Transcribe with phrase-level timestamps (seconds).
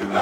[0.00, 0.14] Varmt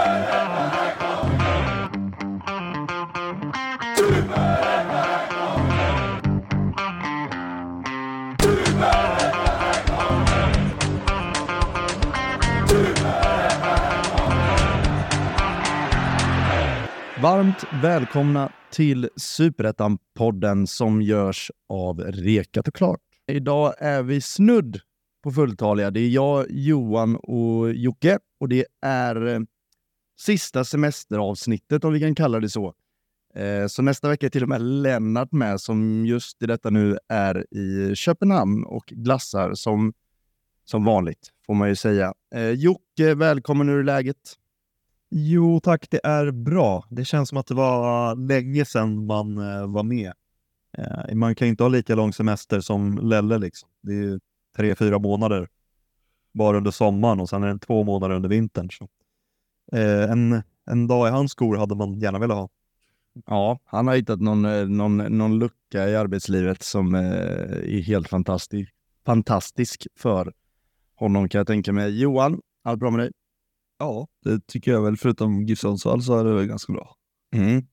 [17.83, 23.01] välkomna till Superettan-podden som görs av Rekat och Klart.
[23.33, 24.81] Idag är vi snudd
[25.25, 25.91] på fulltaliga.
[25.91, 29.41] Det är jag, Johan och Jocke och det är eh,
[30.17, 32.75] sista semesteravsnittet om vi kan kalla det så.
[33.35, 36.99] Eh, så nästa vecka är till och med Lennart med som just i detta nu
[37.09, 39.93] är i Köpenhamn och glassar som,
[40.65, 42.15] som vanligt får man ju säga.
[42.35, 43.69] Eh, Jocke, välkommen.
[43.69, 44.35] Hur är läget?
[45.11, 46.85] Jo tack, det är bra.
[46.91, 50.13] Det känns som att det var länge sedan man eh, var med.
[51.13, 53.69] Man kan inte ha lika lång semester som Lelle liksom.
[53.83, 54.21] Det är ju
[54.57, 55.49] tre, fyra månader
[56.33, 58.71] bara under sommaren och sen är det två månader under vintern.
[58.71, 58.89] Så.
[59.73, 62.49] Eh, en, en dag i hans skor hade man gärna velat ha.
[63.27, 68.09] Ja, han har hittat någon, eh, någon, någon lucka i arbetslivet som eh, är helt
[68.09, 68.75] fantastisk,
[69.07, 70.33] fantastisk för
[70.95, 72.01] honom kan jag tänka mig.
[72.01, 73.13] Johan, allt bra med dig?
[73.79, 74.97] Ja, det tycker jag väl.
[74.97, 76.95] Förutom GIF Sundsvall så är det väl ganska bra.
[77.35, 77.67] Mm.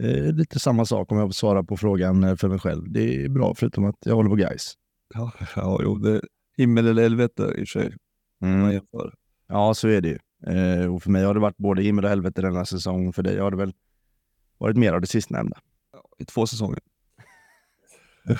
[0.00, 2.92] Eh, lite samma sak om jag får svara på frågan för mig själv.
[2.92, 4.74] Det är bra förutom att jag håller på guys.
[5.14, 6.22] Ja, ja jo, det är
[6.56, 7.96] himmel eller helvete i och för sig.
[8.42, 8.80] Mm.
[9.46, 10.18] Ja, så är det ju.
[10.46, 13.12] Eh, och för mig har det varit både himmel och helvete denna säsong.
[13.12, 13.74] För dig har det väl
[14.58, 15.58] varit mer av det sistnämnda.
[16.18, 16.78] I två säsonger.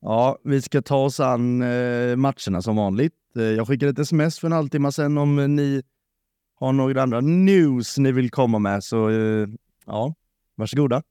[0.00, 3.36] ja, vi ska ta oss an eh, matcherna som vanligt.
[3.36, 5.82] Eh, jag skickade ett sms för en halvtimme sedan om ni
[6.54, 8.84] har några andra news ni vill komma med.
[8.84, 9.48] Så eh,
[9.86, 10.14] ja,
[10.54, 11.02] varsågoda.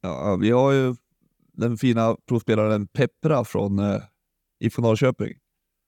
[0.00, 0.94] Ja, vi har ju
[1.52, 4.02] den fina provspelaren Peppra från eh,
[4.58, 5.38] IFK Norrköping.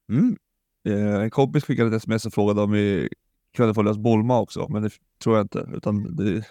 [0.09, 0.37] Mm.
[0.85, 3.09] Eh, en kompis skickade ett sms och frågade om vi
[3.55, 4.89] kunde få lösa Bolma också, men det
[5.23, 5.69] tror jag inte.
[5.73, 6.45] Utan det,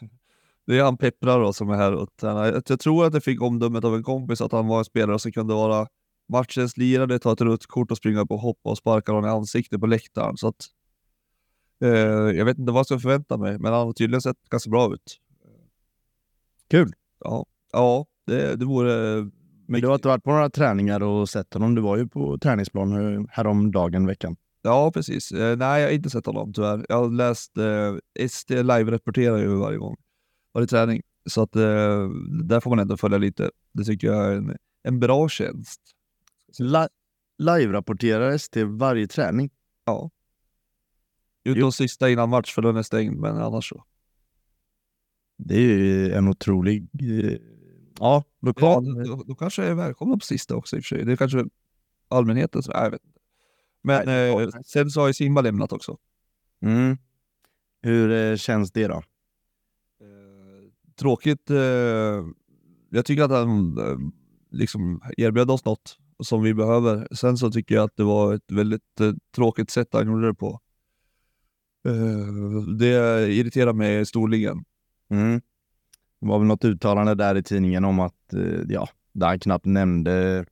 [0.67, 1.95] det är han Peppra då som är här.
[1.95, 4.85] Och, jag, jag tror att jag fick omdömet av en kompis att han var en
[4.85, 5.87] spelare som kunde vara
[6.29, 9.81] matchens lirare, ta ett rött kort och springa på hoppa och sparka honom i ansiktet
[9.81, 10.37] på läktaren.
[10.37, 10.67] Så att,
[11.83, 11.91] eh,
[12.37, 14.95] jag vet inte vad jag ska förvänta mig, men han har tydligen sett ganska bra
[14.95, 15.19] ut.
[16.71, 16.93] Kul!
[17.21, 19.31] Ja, ja det, det vore...
[19.73, 21.75] Men du har inte varit på några träningar och sett honom?
[21.75, 24.37] Du var ju på träningsplan häromdagen veckan.
[24.63, 25.33] Ja, precis.
[25.33, 26.87] Eh, nej, jag har inte sett honom tyvärr.
[26.89, 29.97] Jag har läst eh, SD live-rapporterar ju varje gång,
[30.55, 31.03] varje träning.
[31.27, 32.09] Så att eh,
[32.45, 33.51] där får man ändå följa lite.
[33.73, 35.81] Det tycker jag är en, en bra tjänst.
[36.59, 36.89] La
[37.39, 39.51] live-rapporterar ST varje träning?
[39.85, 40.11] Ja.
[41.45, 43.85] Utom sista innan match, för den är stängd, men annars så.
[45.39, 46.89] Det är ju en otrolig...
[47.99, 48.87] Ja, lokal...
[48.87, 51.05] Ja, då, då kanske jag är välkomna på sista också i och för sig.
[51.05, 51.45] Det är kanske
[52.09, 52.75] allmänheten som...
[52.77, 53.21] Jag vet inte.
[53.83, 55.99] Men Nej, eh, sen så har ju Simba lämnat också.
[56.63, 56.99] Mm.
[57.83, 58.95] Hur eh, känns det då?
[58.95, 59.03] Eh,
[60.99, 61.51] tråkigt.
[61.51, 62.27] Eh,
[62.91, 63.79] jag tycker att han
[64.51, 67.09] liksom erbjöd oss något som vi behöver.
[67.15, 69.01] Sen så tycker jag att det var ett väldigt
[69.35, 70.61] tråkigt sätt han gjorde det på.
[72.79, 74.65] det irriterar mig storligen.
[75.11, 75.41] Mm.
[76.23, 78.35] Det var väl något uttalande där i tidningen om att,
[78.69, 80.45] ja, där han knappt nämnde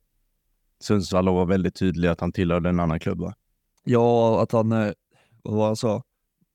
[0.79, 3.33] Sundsvall och var väldigt tydlig att han tillhörde en annan klubb va?
[3.83, 4.69] Ja, att han,
[5.43, 6.03] vad var han sa?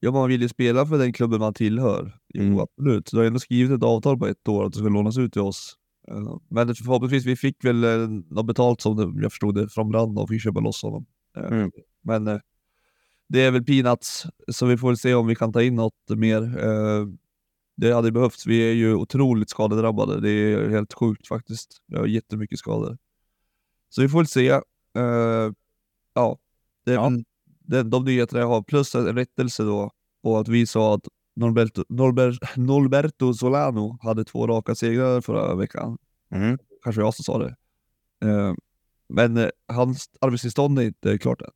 [0.01, 2.01] Ja, man vill ju spela för den klubben man tillhör.
[2.35, 2.53] Mm.
[2.53, 3.11] Jo, absolut.
[3.11, 5.43] Du har ändå skrivit ett avtal på ett år att det ska lånas ut till
[5.43, 5.77] oss.
[6.49, 10.43] Men förhoppningsvis, vi fick väl något betalt som jag förstod det från Brand och fick
[10.43, 11.07] köpa loss honom.
[11.51, 11.71] Mm.
[12.03, 12.25] Men
[13.29, 16.09] det är väl peanuts, så vi får väl se om vi kan ta in något
[16.09, 16.41] mer.
[17.77, 18.47] Det hade behövts.
[18.47, 20.21] Vi är ju otroligt skadedrabbade.
[20.21, 21.83] Det är helt sjukt faktiskt.
[21.87, 22.99] Vi har jättemycket skador.
[23.89, 24.53] Så vi får väl se.
[24.99, 25.53] Uh,
[26.15, 26.39] ja,
[26.85, 27.11] det, ja.
[27.61, 29.91] Det, de nyheterna jag har, plus en rättelse då
[30.23, 35.99] på att vi sa att Norberto, Norbert, Norberto Solano hade två raka segrar förra veckan.
[36.31, 36.59] Mm.
[36.83, 37.57] Kanske jag som sa det.
[38.25, 38.55] Uh,
[39.09, 41.51] men uh, hans arbetstillstånd är inte klart än.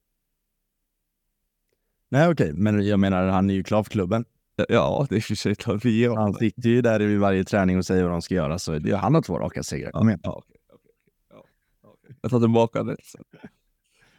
[2.09, 2.63] Nej okej, okay.
[2.63, 4.25] men jag menar han är ju klar för klubben.
[4.69, 5.85] Ja, det är för sig klart.
[6.17, 8.97] Han sitter ju där i varje träning och säger vad de ska göra, så det,
[8.97, 9.91] han har två raka segrar.
[9.91, 10.21] Kom igen.
[10.23, 10.57] Ja, okay.
[12.23, 12.97] Jag tar tillbaka det.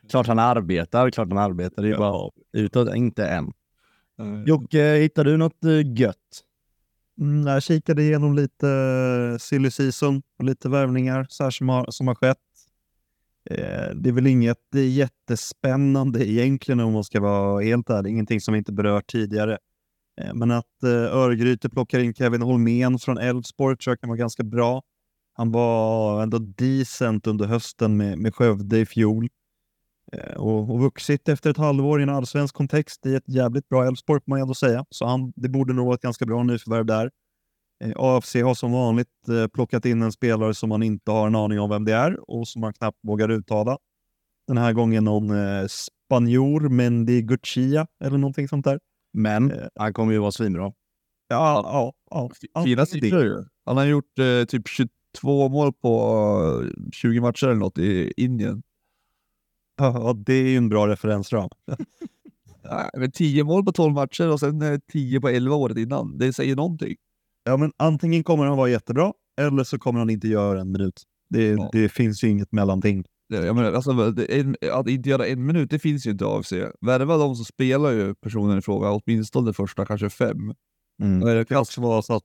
[0.10, 1.82] Klart han arbetar, klart han arbetar.
[1.82, 1.98] Det är ja.
[1.98, 3.52] bara utåt, inte än.
[4.20, 4.46] Mm.
[4.46, 6.44] Jocke, hittar du något eh, gött?
[7.20, 11.86] Mm, jag kikade igenom lite eh, silly season och lite värvningar så här som, har,
[11.90, 12.38] som har skett.
[13.50, 18.12] Eh, det är väl inget det är jättespännande egentligen om man ska vara helt ärlig.
[18.12, 19.58] Ingenting som vi inte berört tidigare.
[20.21, 24.18] Eh, men att eh, Örgryte plockar in Kevin Holmén från Elfsborg tror jag kan vara
[24.18, 24.81] ganska bra.
[25.33, 29.29] Han var ändå decent under hösten med, med Skövde i fjol.
[30.13, 33.88] Eh, och, och vuxit efter ett halvår i en allsvensk kontext i ett jävligt bra
[33.88, 34.85] Elfsborg, får man ändå säga.
[34.89, 37.12] Så han, det borde nog vara ett ganska bra nyförvärv där.
[37.95, 39.07] AFC har som vanligt
[39.53, 42.47] plockat in en spelare som man inte har en aning om vem det är och
[42.47, 43.77] som man knappt vågar uttala.
[44.47, 45.29] Den här gången någon
[45.69, 48.79] spanjor, Mendy Guccia eller någonting sånt där.
[49.13, 49.68] Men Eh.
[49.75, 50.63] han kommer ju vara svinbra.
[51.28, 52.30] Ja, ja, ja.
[52.42, 52.86] Fina Alltid det.
[52.86, 53.44] siffror ju.
[53.66, 58.63] Han har gjort eh, typ 22 mål på eh, 20 matcher eller något i Indien.
[59.78, 61.50] Ja, det är ju en bra referensram.
[62.63, 66.18] Nej, men 10 mål på 12 matcher och sen eh, 10 på 11 året innan.
[66.18, 66.96] Det säger någonting.
[67.44, 71.04] Ja, men antingen kommer han vara jättebra eller så kommer han inte göra en minut.
[71.30, 71.69] Det, Ja.
[71.72, 73.04] det finns ju inget mellanting.
[73.36, 76.54] Jag menar, alltså, en, att inte göra en minut, det finns ju inte AFC.
[76.81, 80.54] Värva de så spelar ju personen i fråga åtminstone de första kanske fem.
[81.01, 81.19] Mm.
[81.19, 82.24] Det kan också vara så att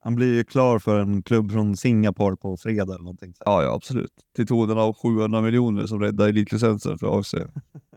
[0.00, 3.34] han blir ju klar för en klubb från Singapore på fredag eller någonting.
[3.44, 4.12] Ja, ja, absolut.
[4.36, 7.34] Till tonen av 700 miljoner som räddar elitlicensen för AFC.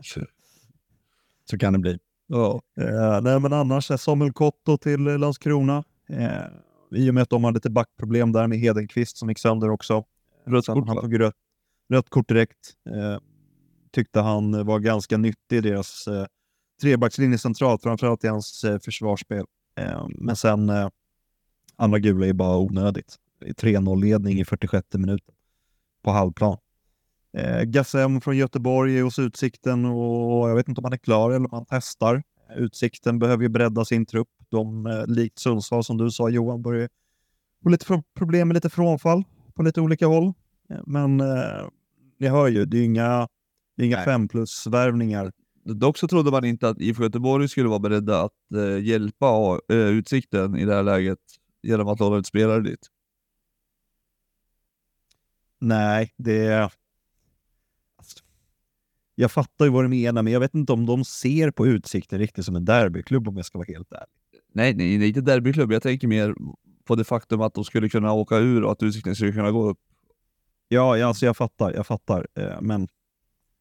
[1.49, 1.99] Så kan det bli.
[2.27, 2.61] Ja.
[2.79, 5.83] Eh, nej, men annars Samuel Kotto till Landskrona.
[6.09, 9.69] Eh, I och med att de hade lite backproblem där med Hedenqvist som gick sönder
[9.69, 10.03] också.
[10.45, 11.35] Rött kort, han tog rött,
[11.91, 12.73] rött kort direkt.
[12.89, 13.19] Eh,
[13.91, 16.25] tyckte han var ganska nyttig i deras eh,
[16.81, 19.45] trebackslinje centralt, framförallt i hans eh, försvarsspel.
[19.75, 20.89] Eh, men sen eh,
[21.75, 23.15] andra gula är bara onödigt.
[23.41, 25.35] 3-0-ledning i 46 minuten
[26.03, 26.57] på halvplan.
[27.37, 31.31] Eh, Gassem från Göteborg är hos Utsikten och jag vet inte om han är klar
[31.31, 32.23] eller om han testar.
[32.55, 34.27] Utsikten behöver ju bredda sin trupp.
[34.49, 36.89] De, eh, likt Sundsvall som du sa Johan, börjar
[37.63, 39.23] få lite problem med lite frånfall
[39.53, 40.33] på lite olika håll.
[40.69, 41.67] Eh, Men eh,
[42.21, 43.27] ni hör ju, det är inga,
[43.77, 44.05] det är inga Nej.
[44.05, 45.31] fem plus-värvningar.
[45.63, 49.77] Dock så trodde man inte att IFK Göteborg skulle vara beredda att eh, hjälpa eh,
[49.77, 51.19] Utsikten i det här läget
[51.63, 52.87] genom att låna ut spelare dit.
[55.59, 56.69] Nej, det.
[57.97, 58.19] Alltså,
[59.15, 62.19] jag fattar ju vad du menar, men jag vet inte om de ser på Utsikten
[62.19, 64.41] riktigt som en derbyklubb om jag ska vara helt ärlig.
[64.53, 65.71] Nej, nej, det är inte derbyklubb.
[65.71, 66.35] Jag tänker mer
[66.83, 69.69] på det faktum att de skulle kunna åka ur och att Utsikten skulle kunna gå
[69.69, 69.79] upp.
[70.73, 72.27] Ja, ja alltså jag fattar, jag fattar.
[72.35, 72.87] Eh, Men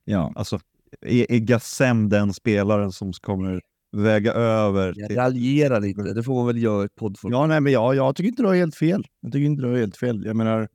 [0.05, 0.33] Ja.
[0.35, 0.61] alltså,
[1.01, 3.63] är, är Gassem den spelaren som kommer
[3.93, 4.93] väga över?
[4.97, 5.17] Jag Till...
[5.17, 7.39] raljerar inte, det får man väl göra i ett poddformat.
[7.39, 9.05] ja, nej men jag, jag tycker inte du har helt fel.
[9.21, 10.25] Jag tycker inte du har helt fel.
[10.25, 10.69] Jag menar,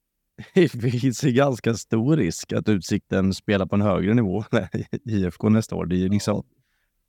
[0.54, 5.48] det finns ju ganska stor risk att Utsikten spelar på en högre nivå än IFK
[5.48, 5.86] nästa år.
[5.86, 6.42] Det är ju liksom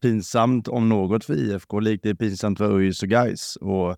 [0.01, 3.56] pinsamt om något för IFK, likt det är pinsamt för ÖIS och Gais.
[3.56, 3.98] Och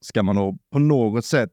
[0.00, 1.50] ska man då på något sätt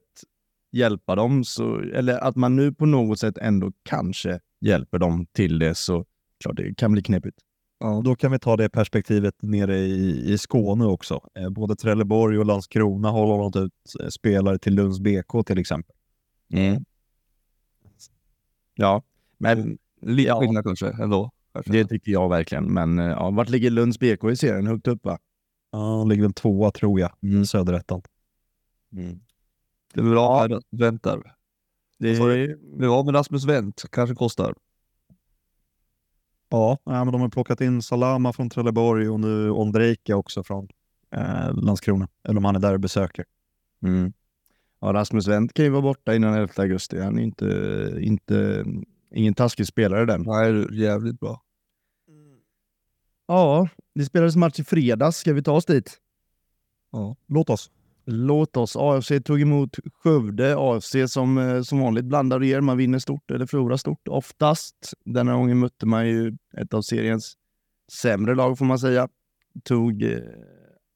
[0.76, 5.58] hjälpa dem, så, eller att man nu på något sätt ändå kanske hjälper dem till
[5.58, 6.04] det, så
[6.40, 7.38] klart det kan bli knepigt.
[7.78, 11.20] Ja, då kan vi ta det perspektivet nere i, i Skåne också.
[11.38, 15.94] Eh, både Trelleborg och Landskrona har lånat ut eh, spelare till Lunds BK till exempel.
[18.74, 19.02] Ja,
[19.38, 20.40] men Lite Ja.
[20.40, 21.30] skillnad kanske ändå.
[21.66, 22.64] Det tycker jag verkligen.
[22.64, 24.66] Men eh, ja, vart ligger Lunds BK i serien?
[24.66, 25.18] Högt upp va?
[25.72, 28.02] Ja, han ligger väl tvåa tror jag, i Söderettan.
[29.94, 31.34] Det är bra här att väntar.
[31.98, 34.54] Det Vad sa är, Det var med Rasmus Wendt, kanske kostar.
[36.48, 40.68] Ja, ja, men de har plockat in Salama från Trelleborg och nu Ondrejka också från
[41.10, 42.08] eh, Landskrona.
[42.28, 43.24] Eller om han är där och besöker.
[43.82, 44.12] mm.
[44.80, 47.00] ja, Rasmus Wendt kan ju vara borta innan 11 augusti.
[47.00, 48.64] Han är inte, inte
[49.10, 50.22] ingen taskig spelare den.
[50.22, 51.40] Nej, det jävligt bra.
[53.26, 55.16] Ja, det spelades match i fredags.
[55.16, 56.00] Ska vi ta oss dit?
[56.92, 57.16] Ja.
[57.26, 57.70] Låt oss.
[58.06, 58.76] Låt oss.
[58.76, 60.56] AFC tog emot Skövde.
[60.58, 62.60] AFC som, eh, som vanligt blandar och ger.
[62.60, 64.94] Man vinner stort eller förlorar stort oftast.
[65.04, 67.34] Denna gången mötte man ju ett av seriens
[67.92, 69.08] sämre lag får man säga.
[69.64, 70.18] Tog eh,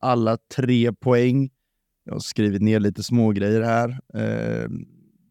[0.00, 1.50] alla tre poäng.
[2.05, 4.00] Jag har skrivit ner lite smågrejer här.
[4.15, 4.69] Eh,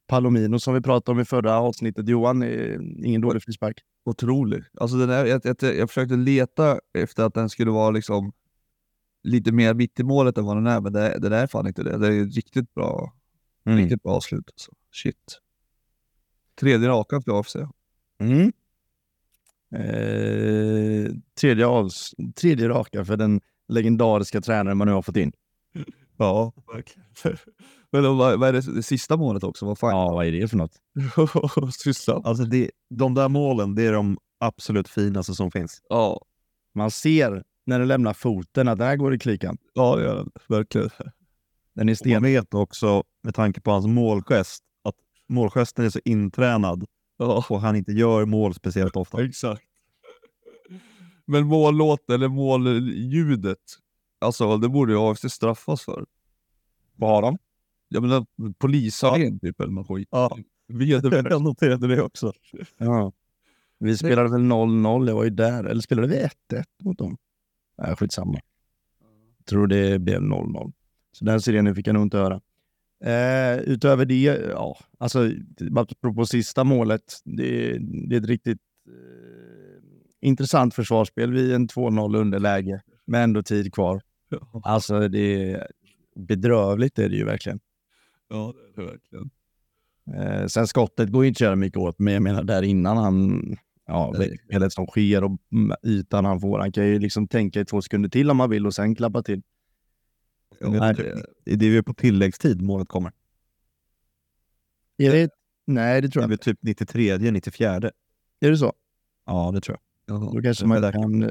[0.07, 2.09] Palomino som vi pratade om i förra avsnittet.
[2.09, 3.81] Johan, eh, ingen dålig frispark.
[4.05, 4.63] Otrolig.
[4.79, 8.31] Alltså den här, jag, jag, jag försökte leta efter att den skulle vara liksom
[9.27, 11.83] lite mer mitt i målet än vad den är, men det, den är fan inte
[11.83, 11.97] det.
[11.97, 13.13] Det är riktigt bra,
[13.63, 14.49] riktigt bra avslut.
[14.53, 14.71] Alltså.
[14.93, 15.39] Shit.
[16.59, 17.55] Tredje raka för AFC.
[18.19, 18.51] Mm.
[19.75, 25.31] Eh, tredje, avs tredje raka för den legendariska tränaren man nu har fått in.
[26.17, 27.37] Ja, verkligen.
[27.91, 29.65] Men då, vad, vad är det, det sista målet också?
[29.65, 29.89] Vad fan?
[29.89, 30.75] Ja, vad är det för något?
[31.73, 32.21] Sysslan.
[32.25, 35.81] Alltså det, de där målen, det är de absolut finaste som finns.
[35.89, 36.21] Ja,
[36.75, 39.57] Man ser när den lämnar foten att där går det klikan.
[39.73, 40.31] ja det gör den.
[40.47, 40.89] Verkligen.
[40.99, 41.09] Den
[41.75, 42.23] är Och man sten.
[42.23, 44.95] vet också, med tanke på hans målgest, att
[45.29, 46.85] målgesten är så intränad
[47.19, 49.23] Ja, och han inte gör mål speciellt ofta.
[49.25, 49.61] exakt.
[51.25, 53.57] Men mållåten, eller målljudet,
[54.19, 56.05] alltså det borde ju AFC straffas för.
[56.95, 57.37] Vad har de?
[57.87, 58.25] Jag menar
[58.57, 60.07] polisharen typ eller något skit.
[60.11, 60.37] Ja.
[61.29, 62.33] Jag noterade det också.
[62.77, 63.11] Ja.
[63.79, 65.63] Vi spelade väl 0-0, jag var ju där.
[65.63, 66.15] Eller spelade vi
[66.55, 67.17] 1-1 mot dem?
[67.77, 68.39] Nej, skitsamma.
[69.37, 70.73] Jag tror det blev 0-0.
[71.11, 72.41] Så den serien fick jag nog inte höra.
[73.03, 75.31] Eh, utöver det, ja, alltså
[75.75, 77.21] apropå sista målet.
[77.23, 83.73] Det, det är ett riktigt eh, intressant försvarsspel vid en 2-0 underläge med ändå tid
[83.73, 84.01] kvar.
[84.63, 85.67] Alltså det är
[86.15, 87.59] bedrövligt är det ju verkligen.
[88.29, 89.29] Ja, det är det verkligen.
[90.15, 92.97] Eh, sen skottet går ju inte att göra mycket åt, men jag menar där innan
[92.97, 93.41] han,
[93.87, 94.13] ja,
[94.47, 95.31] spelet som sker och
[95.83, 96.59] ytan han får.
[96.59, 99.23] Han kan ju liksom tänka i två sekunder till om han vill och sen klappa
[99.23, 99.41] till.
[100.59, 100.93] Ja, Nej,
[101.45, 103.11] det, Det är ju på tilläggstid målet kommer.
[104.97, 105.29] Är det,
[105.67, 106.43] nej, det tror Det är jag väl inte.
[106.43, 107.91] typ 93, 94.
[108.39, 108.73] Är det så?
[109.25, 110.15] Ja, det tror jag.
[110.15, 111.23] ja, Då kanske det man där kan...
[111.23, 111.29] eh,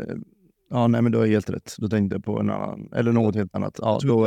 [0.71, 1.75] Ja, nej, men du har helt rätt.
[1.79, 3.79] Då tänkte jag på en annan, eller något helt annat.
[3.83, 4.27] Ja, då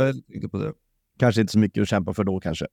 [0.52, 0.74] på det.
[1.20, 2.68] kanske inte så mycket att kämpa för då kanske.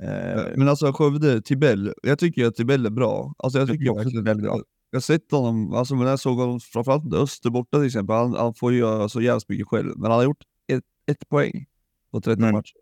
[0.00, 1.92] Eh, Men alltså Skövde, Tibell.
[2.02, 3.34] Jag tycker att Tibell är bra.
[3.38, 4.62] Alltså jag Jag tycker tycker också verkligen Tibell är bra.
[4.90, 8.16] Jag har sett honom, alltså men jag såg honom framförallt Öster borta till exempel.
[8.16, 9.92] Han, han får ju göra så jävligt mycket själv.
[9.96, 10.42] Men han har gjort
[10.72, 11.66] ett, ett poäng
[12.12, 12.54] på 13 Mm.
[12.54, 12.76] matcher.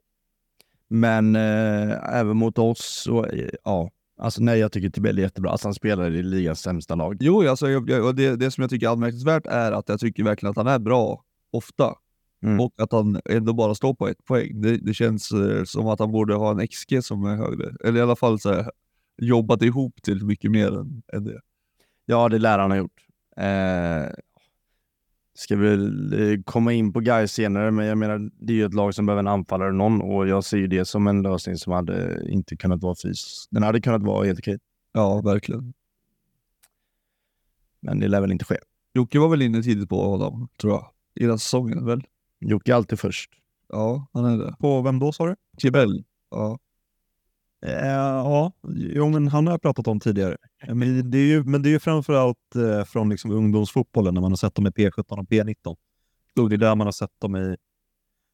[0.91, 3.91] Men eh, även mot oss, så, eh, ja.
[4.21, 5.51] Alltså nej, jag tycker Tibell är jättebra.
[5.51, 7.17] Alltså han spelar i ligans sämsta lag.
[7.21, 10.01] Jo, alltså, jag, jag, och det, det som jag tycker är anmärkningsvärt är att jag
[10.01, 11.95] tycker verkligen att han är bra ofta.
[12.43, 12.61] Mm.
[12.61, 14.61] Och att han ändå bara står på ett poäng.
[14.61, 17.75] Det, det känns eh, som att han borde ha en XG som är högre.
[17.85, 18.71] Eller i alla fall så här,
[19.23, 21.41] jobbat ihop till mycket mer än, än det.
[22.07, 23.07] Ja, det lär han ha gjort.
[23.37, 24.13] Eh,
[25.35, 28.75] ska väl eh, komma in på Gais senare, men jag menar, det är ju ett
[28.75, 31.73] lag som behöver en anfallare någon och jag ser ju det som en lösning som
[31.73, 33.47] hade inte kunnat vara fys.
[33.51, 34.59] Den hade kunnat vara helt okej,
[34.93, 35.75] Ja, verkligen.
[37.81, 38.57] men det lär väl inte ske.
[38.95, 40.91] Jocke var väl inne tidigt på honom, tror jag.
[41.15, 42.03] I den säsongen väl?
[42.41, 43.31] Jocke är alltid först.
[43.69, 44.55] Ja, han är det.
[44.59, 45.37] På vem då sa du?
[45.59, 46.05] Tibell.
[46.31, 46.59] Ja.
[47.67, 50.37] Eh, ja, jo, men han har jag pratat om tidigare.
[50.63, 54.21] Eh, Men det är ju, men det är ju framförallt eh, från liksom ungdomsfotbollen när
[54.21, 55.77] man har sett dem i P17 och P19.
[56.41, 57.57] Och det är där man har sett dem i,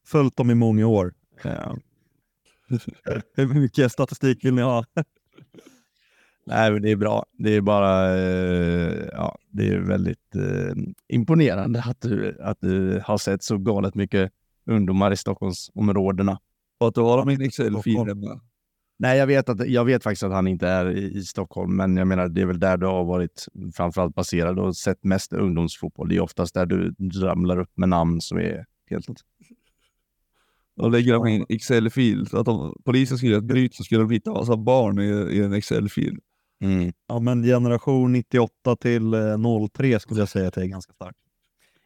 [0.06, 1.14] följt dem i många år.
[1.44, 1.72] Eh,
[3.36, 4.84] hur mycket statistik vill ni ha?
[6.46, 7.24] Nej, det är bra.
[7.38, 10.74] Det är bara, eh, ja, det är väldigt eh,
[11.08, 14.32] imponerande att du, att du har sett så galet mycket
[14.66, 16.38] ungdomar i Stockholmsområdena.
[16.78, 18.08] Och att du har dem i en Excel-fil Stockholm.
[18.22, 18.40] hemma.
[18.96, 21.96] Nej, jag vet, att, jag vet faktiskt att han inte är i, i Stockholm, men
[21.96, 26.08] jag menar, det är väl där du har varit framförallt baserad och sett mest ungdomsfotboll.
[26.08, 29.06] Det är oftast där du ramlar upp med namn som är helt...
[30.76, 32.26] Och lägger dem i en Excel-fil.
[32.26, 35.36] Så att om polisen skulle göra ett bryt så skulle de hitta massa barn i,
[35.36, 36.18] i en Excel-fil.
[36.64, 36.92] Mm.
[37.06, 41.18] Ja, men generation 98 till eh, 03 skulle jag säga att det är ganska starkt.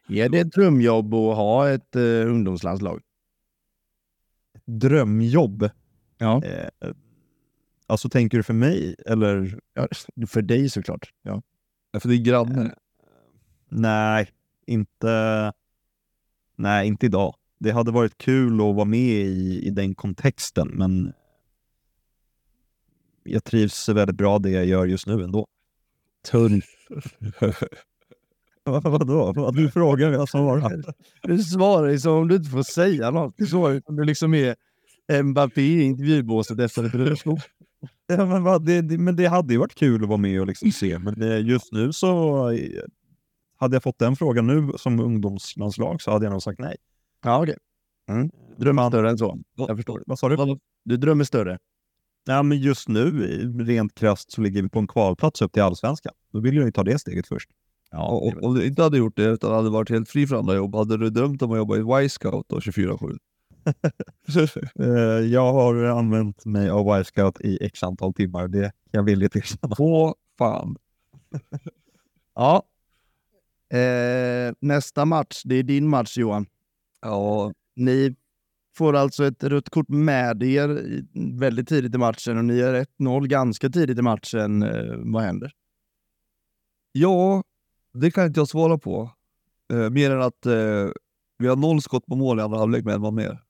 [0.09, 3.01] Är det ett drömjobb att ha ett eh, ungdomslandslag?
[4.65, 5.69] Drömjobb.
[6.17, 6.43] Ja.
[6.43, 6.69] Eh,
[7.87, 9.59] alltså tänker du för mig eller?
[9.73, 9.87] ja.
[10.27, 11.13] För dig såklart.
[11.21, 11.41] Ja.
[11.91, 12.75] Ja, För det är granne.
[13.69, 14.29] Nej,
[14.65, 15.53] inte.
[16.55, 17.35] Nej, inte idag.
[17.59, 21.13] Det hade varit kul att vara med i, i den kontexten, men
[23.23, 25.47] jag trivs väldigt bra det jag gör just nu ändå.
[26.31, 26.61] Tunn.
[28.63, 29.33] Vad- Vadå?
[29.35, 30.83] Vad du frågar jag svarar.
[31.23, 33.33] Du svarar som om du inte får säga något.
[33.37, 34.55] Du svarar som du liksom är
[35.23, 37.39] Mbappé i intervjubåset efter ett bröllop.
[38.07, 40.47] Ja, men, vad, det, det, men det hade ju varit kul att vara med och
[40.47, 42.81] liksom se, men eh, just nu så eh,
[43.57, 46.75] hade jag fått den frågan nu som ungdomslandslag så hade jag nog sagt nej.
[47.23, 47.57] Ja, okej.
[48.09, 48.29] Mm.
[48.57, 49.39] Drömmer större än så.
[49.55, 50.03] Jag förstår.
[50.05, 50.57] Vad sa du?
[50.85, 51.57] Du drömmer större.
[52.29, 53.11] Ja, men just nu,
[53.59, 56.13] rent krasst, så ligger vi på en kvalplats upp till allsvenskan.
[56.31, 57.49] Då vill jag ju ta det steget först.
[57.91, 60.55] Ja, Och, om du inte hade gjort det utan hade varit helt fri för andra
[60.55, 63.17] jobb, hade du drömt om att jobba i Y-scout då 24-7?
[64.79, 64.87] Eh,
[65.25, 68.47] jag har använt mig av Y-scout i x antal timmar.
[68.47, 69.75] Det kan jag villigt erkänna.
[69.75, 70.75] På fan.
[72.35, 72.63] ja.
[73.77, 76.45] Eh, nästa match, det är din match Johan.
[77.01, 78.15] Ja, Ni
[78.79, 80.69] får alltså ett rött kort med er
[81.39, 84.63] väldigt tidigt i matchen och ni är 1-0 ganska tidigt i matchen.
[84.63, 85.53] Eh, vad händer?
[86.91, 87.43] ja,
[87.93, 89.11] det kan inte jag svara på.
[89.73, 90.87] Eh, mer än att eh,
[91.37, 93.43] vi har noll skott på mål i andra halvlek med en man mer.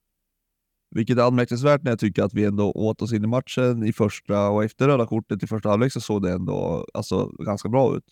[0.91, 3.93] Vilket är anmärkningsvärt när jag tycker att vi ändå åt oss in i matchen i
[3.93, 7.95] första och efter röda kortet i första halvlek så såg det ändå alltså, ganska bra
[7.97, 8.05] ut.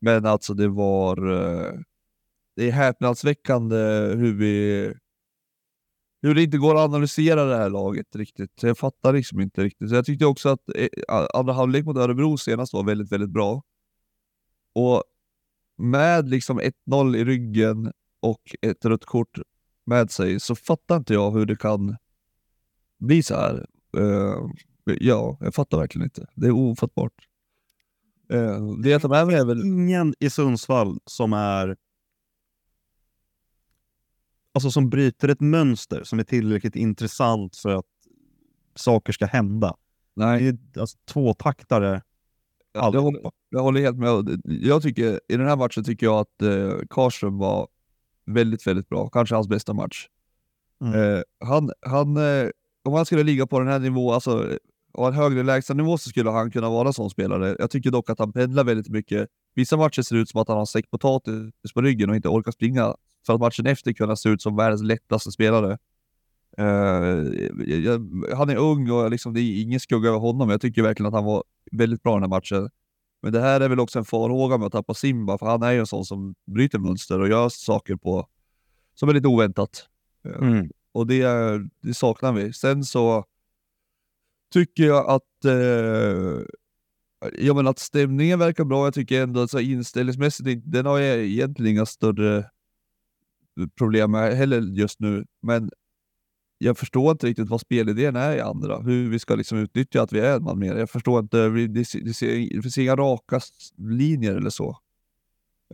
[0.00, 1.32] Men alltså det var...
[1.32, 1.72] Eh,
[2.56, 3.76] det är häpnadsväckande
[4.16, 4.92] hur vi...
[6.26, 8.62] Hur det inte går att analysera det här laget riktigt.
[8.62, 9.88] Jag fattar liksom inte riktigt.
[9.88, 10.88] Så jag tyckte också att eh,
[11.34, 13.62] andra halvlek mot Örebro senast var väldigt, väldigt bra.
[14.74, 15.02] Och
[15.76, 19.38] med liksom 1-0 i ryggen och ett rött kort
[19.84, 21.96] med sig så fattar inte jag hur det kan
[22.98, 23.66] bli så här.
[23.96, 24.50] Uh,
[24.84, 26.26] ja, jag fattar verkligen inte.
[26.34, 27.28] Det är ofattbart.
[28.32, 29.66] Uh, det jag tar med mig är väl...
[29.66, 31.76] Ingen i Sundsvall som är...
[34.56, 37.84] Alltså som bryter ett mönster som är tillräckligt intressant för att
[38.74, 39.76] saker ska hända.
[40.14, 40.52] Nej.
[40.52, 42.02] Det är alltså tvåtaktare
[42.72, 43.20] Jag håller,
[43.50, 44.40] jag håller helt med.
[44.44, 47.68] Jag tycker, I den här matchen tycker jag att eh, Karlström var
[48.26, 49.08] väldigt, väldigt bra.
[49.08, 50.08] Kanske hans bästa match.
[50.80, 50.94] Mm.
[51.00, 52.48] Eh, han, han, eh,
[52.84, 54.58] om han skulle ligga på den här nivån, alltså
[54.94, 57.56] ha en högre lägstanivå så skulle han kunna vara en sån spelare.
[57.58, 59.28] Jag tycker dock att han pendlar väldigt mycket.
[59.54, 62.52] Vissa matcher ser ut som att han har säck potatis på ryggen och inte orkar
[62.52, 62.94] springa.
[63.26, 65.78] För att matchen efter kunna se ut som världens lättaste spelare.
[66.58, 66.66] Eh,
[67.84, 70.50] jag, han är ung och liksom, det är ingen skugga över honom.
[70.50, 72.70] Jag tycker verkligen att han var väldigt bra i den här matchen.
[73.22, 75.72] Men det här är väl också en farhåga med att tappa Simba, för han är
[75.72, 78.28] ju en sån som bryter mönster och gör saker på
[78.94, 79.88] som är lite oväntat.
[80.40, 80.70] Mm.
[80.92, 82.52] Och det, är- det saknar vi.
[82.52, 83.24] Sen så
[84.52, 86.46] tycker jag att eh,
[87.38, 88.86] Ja men att stämningen verkar bra.
[88.86, 92.50] Jag tycker ändå att så inställningsmässigt, den har jag egentligen inga större
[93.78, 95.24] problem med heller just nu.
[95.42, 95.70] Men
[96.58, 98.80] jag förstår inte riktigt vad spelidén är i andra.
[98.80, 100.74] Hur vi ska liksom utnyttja att vi är en man mer.
[100.76, 101.48] Jag förstår inte.
[101.48, 103.40] Det, ser- det finns inga raka
[103.78, 104.78] linjer eller så.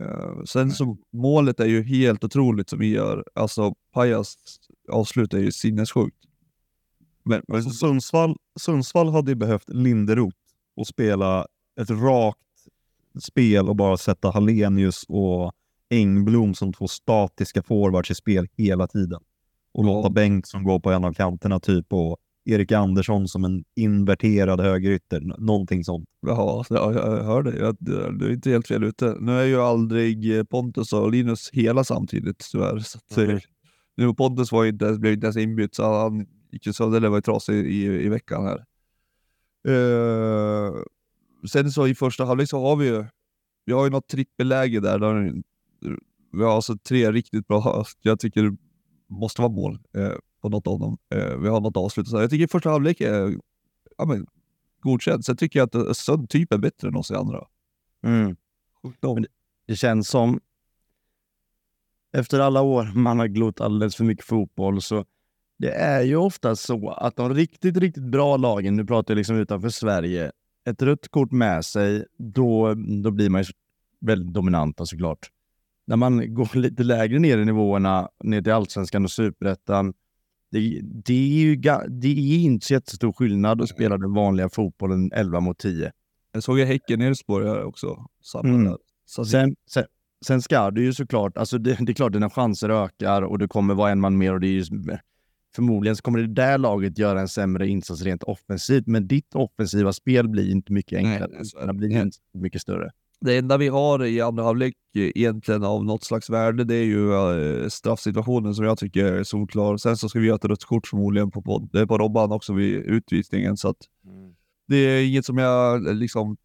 [0.01, 3.23] Eh, sen så målet är ju helt otroligt som vi gör.
[3.33, 4.35] Alltså Pajas
[4.91, 6.17] avslut är ju sinnessjukt.
[7.23, 10.37] Men, men Alltså, Sundsvall, Sundsvall hade ju behövt Linderoth
[10.75, 11.47] och spela
[11.81, 12.39] ett rakt
[13.21, 15.53] spel och bara sätta Hallenius och
[15.99, 19.21] Engblom som två statiska forwards i spel hela tiden.
[19.73, 24.59] Och låta Bengtsson gå på en av kanterna typ och Erik Andersson som en inverterad
[24.59, 25.19] högerytter.
[25.37, 26.09] Någonting sånt.
[26.21, 27.73] Ja, jag hör dig.
[27.79, 29.17] Du är inte helt fel ute.
[29.19, 32.79] Nu är ju aldrig eh, Pontus och Linus hela samtidigt tyvärr.
[32.79, 33.41] Så att, Nej.
[33.97, 37.09] nu Pontus var ju inte, blev inte ens inbytt, så han gick ju sönder, eller
[37.09, 38.65] var ju trasig i, i veckan här.
[39.67, 40.73] Eh,
[41.47, 43.05] sen så i första halvlek så har vi ju,
[43.65, 44.99] vi har ju något trippelläge där.
[44.99, 45.33] där
[46.31, 48.57] vi har alltså tre riktigt bra, jag tycker det
[49.07, 50.97] måste vara mål eh, på något av dem.
[51.15, 52.07] Eh, vi har något avslut.
[52.07, 53.35] Så jag tycker första halvlek är
[53.97, 54.27] ja, men,
[54.81, 55.25] godkänd.
[55.25, 57.47] Sen tycker jag att Östersund typ är bättre än oss i andra.
[58.03, 58.35] Mm.
[58.99, 59.25] De,
[59.67, 60.39] Det känns som
[62.13, 65.05] efter alla år man har glott alldeles för mycket fotboll så
[65.57, 69.35] det är ju ofta så att de riktigt, riktigt bra lagen, nu pratar jag liksom
[69.35, 70.31] utanför Sverige,
[70.65, 73.47] ett rött kort med sig, då, då blir man ju
[73.99, 75.29] väldigt dominanta såklart.
[75.85, 79.93] När man går lite lägre ner i nivåerna, ner till allsvenskan och superettan,
[80.51, 81.55] det, det är ju
[81.89, 85.91] det är inte så jättestor skillnad att spela den vanliga fotbollen 11 mot 10.
[86.31, 88.05] jag såg ju Häcken i Elfsborg här också.
[88.43, 88.77] Mm.
[89.27, 89.85] Sen, sen,
[90.25, 93.47] sen ska du ju såklart, alltså det, det är klart dina chanser ökar och du
[93.47, 94.63] kommer vara en man mer och det är ju,
[95.55, 99.93] förmodligen så kommer det där laget göra en sämre insats rent offensivt, men ditt offensiva
[99.93, 101.31] spel blir inte mycket enklare.
[101.31, 101.73] nej, det.
[101.73, 102.91] blir inte mycket större.
[103.23, 106.83] Det enda vi har i andra halvlek eh, egentligen av något slags värde, det är
[106.83, 109.77] ju eh, straffsituationen som jag tycker är solklar.
[109.77, 112.75] Sen så ska vi göra ett rött kort förmodligen på, på, på Robban också vid
[112.75, 113.57] utvisningen.
[113.57, 113.77] Så att
[114.67, 116.37] det är inget som jag eh, liksom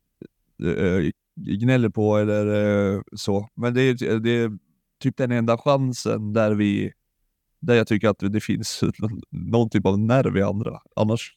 [0.63, 2.47] eh, gnäller på eller
[2.95, 3.49] eh, så.
[3.55, 4.59] Men det är, det är
[5.03, 6.93] typ den enda chansen där vi
[7.61, 8.81] där jag tycker att det finns
[9.31, 10.81] någon typ av nerv i andra.
[10.97, 11.33] Annars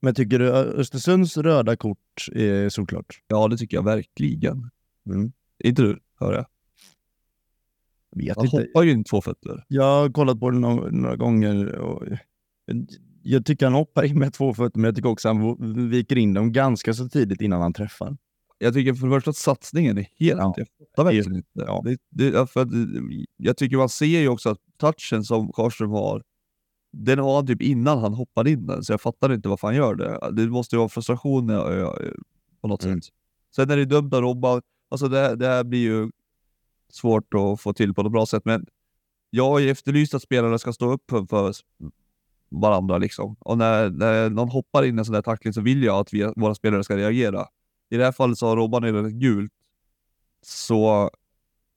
[0.00, 3.22] Men tycker du Östersunds röda kort är solklart?
[3.28, 4.70] Ja, det tycker jag verkligen.
[5.06, 5.32] Mm.
[5.64, 6.46] Inte du, hör jag.
[8.16, 8.56] Vet Han inte.
[8.56, 9.64] hoppar ju in två fötter.
[9.68, 12.04] Jag har kollat på det några, några gånger och
[13.22, 16.34] jag tycker han hoppar in med två fötter, men jag tycker också han viker in
[16.34, 18.16] dem ganska så tidigt innan han träffar.
[18.58, 20.38] Jag tycker för det första att satsningen är helt...
[20.40, 20.54] Ja.
[20.56, 21.48] Jag fattar verkligen inte.
[21.54, 21.82] Ja.
[21.84, 22.68] Det, det, för att,
[23.36, 26.22] jag tycker man ser ju också att touchen som Karlström har,
[26.92, 29.76] den har han typ innan han hoppar in den, så jag fattar inte varför han
[29.76, 30.30] gör det.
[30.32, 31.90] Det måste ju vara frustration eh, eh,
[32.60, 33.02] på något Mm.
[33.02, 33.12] sätt.
[33.56, 34.62] Sen är det dumt av Robban.
[34.88, 36.10] Alltså det, det här blir ju
[36.92, 38.66] svårt att få till på något bra sätt, men
[39.30, 41.54] jag har ju efterlyst att spelare ska stå upp för, för
[42.48, 42.98] varandra.
[42.98, 43.36] Liksom.
[43.40, 46.12] Och när, när någon hoppar in i en sån där tackling så vill jag att
[46.14, 47.46] vi, våra spelare ska reagera.
[47.90, 49.52] I det här fallet så har Robban redan gult.
[50.42, 51.10] Så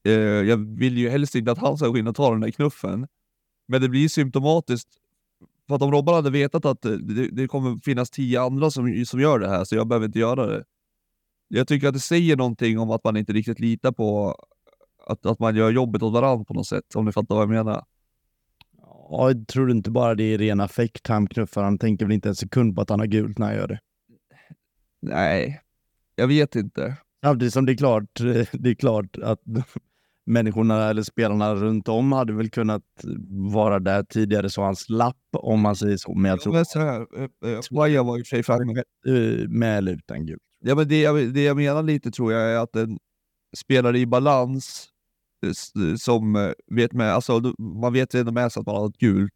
[0.03, 2.51] eh, jag vill ju helst inte att han ska gå in och ta den där
[2.51, 3.07] knuffen.
[3.67, 4.89] Men det blir symptomatiskt.
[5.67, 9.05] För att om Robban hade vetat att eh, det, det kommer finnas tio andra som,
[9.05, 10.63] som gör det här, så jag behöver inte göra det.
[11.47, 14.35] Jag tycker att det säger någonting om att man inte riktigt litar på
[15.07, 17.49] att, att man gör jobbet åt varandra på något sätt, om ni fattar vad jag
[17.49, 17.85] menar.
[19.09, 21.63] Ja, jag tror inte bara det är ren affekt han knuffar.
[21.63, 23.79] Han tänker väl inte en sekund på att han har gult när han gör det.
[25.01, 25.61] Nej,
[26.15, 26.95] jag vet inte.
[27.23, 28.19] Samtidigt som det är klart,
[28.51, 29.41] det är klart att
[30.25, 32.83] människorna eller spelarna runt om hade väl kunnat
[33.53, 36.13] vara där tidigare så han slapp om man säger så.
[36.15, 36.99] Men jag tror Men så här,
[37.45, 38.79] eh, eh, Maja var för sig framme.
[39.07, 40.41] eh, med eller utan gult.
[40.65, 42.97] Ja, men det, jag- det jag menar lite tror jag är att en
[43.57, 44.87] spelare i balans
[45.45, 47.41] eh, som eh, vet med, alltså
[47.81, 49.31] man vet ändå med sig att man har ett gult.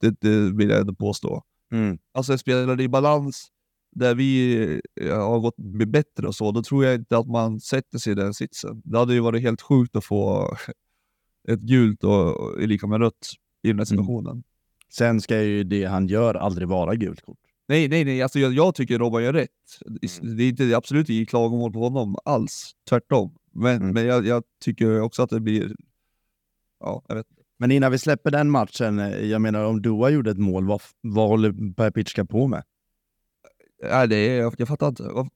[0.00, 1.42] Det, det vill jag ändå påstå.
[1.72, 1.98] Mm.
[2.14, 3.48] Alltså en spelare i balans
[3.98, 4.62] där vi
[5.00, 5.56] eh, har gått
[5.86, 8.82] bättre och så, då tror jag inte att man sätter sig i den sitsen.
[8.84, 10.56] Det hade ju varit helt sjukt att få
[11.48, 13.28] ett gult och, och är lika med rött
[13.62, 14.42] i den här situationen.
[14.92, 17.38] Sen ska ju det han gör aldrig vara gult kort.
[17.68, 18.22] Nej, nej, nej.
[18.22, 19.50] Alltså jag, jag tycker Robban gör rätt.
[20.22, 22.72] Det är inte, det är absolut inget klagomål på honom alls.
[22.88, 23.34] Tvärtom.
[23.52, 23.94] Men, Mm.
[23.94, 25.74] men jag, jag tycker också att det blir...
[26.80, 27.26] Ja, jag vet.
[27.58, 30.82] Men innan vi släpper den matchen, eh, jag menar om Dua gjorde ett mål, vad,
[31.00, 32.62] vad håller Perpicka på med?
[33.82, 35.02] Nej, det är, jag, jag fattar inte.
[35.02, 35.28] Vad,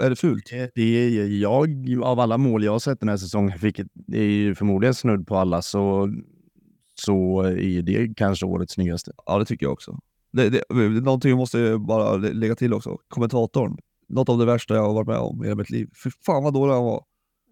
[0.00, 0.50] är det fult?
[0.50, 4.22] Det, det är jag, av alla mål jag har sett den här säsongen, vilket är
[4.22, 6.10] ju förmodligen snudd på alla, så,
[7.00, 9.12] så är det kanske årets snyggaste.
[9.26, 9.98] Ja, det tycker jag också.
[10.32, 10.62] Det, det,
[11.02, 12.98] någonting jag måste bara lä- lägga till också.
[13.08, 13.76] Kommentatorn.
[14.08, 15.88] Något av det värsta jag har varit med om i hela mitt liv.
[16.04, 17.04] Fy fan vad dålig han var.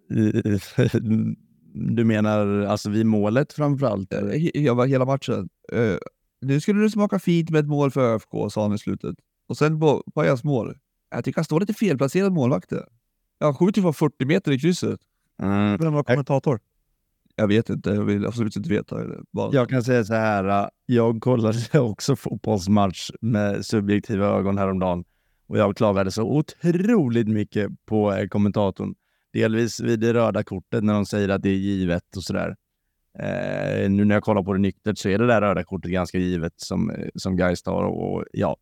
[1.74, 4.12] Du menar alltså vid målet framförallt?
[4.12, 5.48] Eh, Jag var hela matchen.
[5.72, 5.96] Eh,
[6.40, 9.16] nu skulle det smaka fint med ett mål för ÖFK, sa han i slutet.
[9.46, 10.74] Och sen på, på hans mål.
[11.10, 12.86] Jag tycker han står lite felplacerad målvakt där.
[13.40, 15.00] Han skjuter ju från 40 meter i krysset.
[15.42, 15.76] Mm.
[15.76, 16.60] Vem var kommentator?
[17.36, 18.96] Jag vet inte, jag vill absolut inte veta.
[19.30, 25.04] Bara, Jag kan säga så här, äh, jag kollade också fotbollsmatch med subjektiva ögon häromdagen
[25.46, 28.94] och jag klagade så otroligt mycket på eh, kommentatorn.
[29.32, 32.56] Delvis vid det röda kortet när de säger att det är givet och sådär.
[33.18, 36.18] Eh, nu när jag kollar på det nyktert så är det där röda kortet ganska
[36.18, 38.56] givet som, som Gais tar och ja,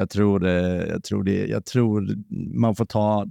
[0.00, 0.52] jag tror, eh,
[0.88, 2.08] jag, tror det, jag tror
[2.58, 3.26] man får ta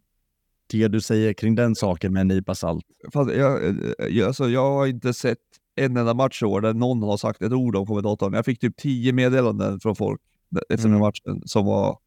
[0.68, 2.86] det du säger kring den saken med en nypa salt.
[3.14, 3.76] Fast jag, eh,
[4.10, 5.38] jag, alltså, jag har inte sett
[5.76, 8.34] en enda match i år där någon har sagt ett ord om kommentatorn.
[8.34, 10.22] Jag fick typ tio meddelanden från folk
[10.70, 11.00] efter den Mm.
[11.00, 12.00] matchen som var...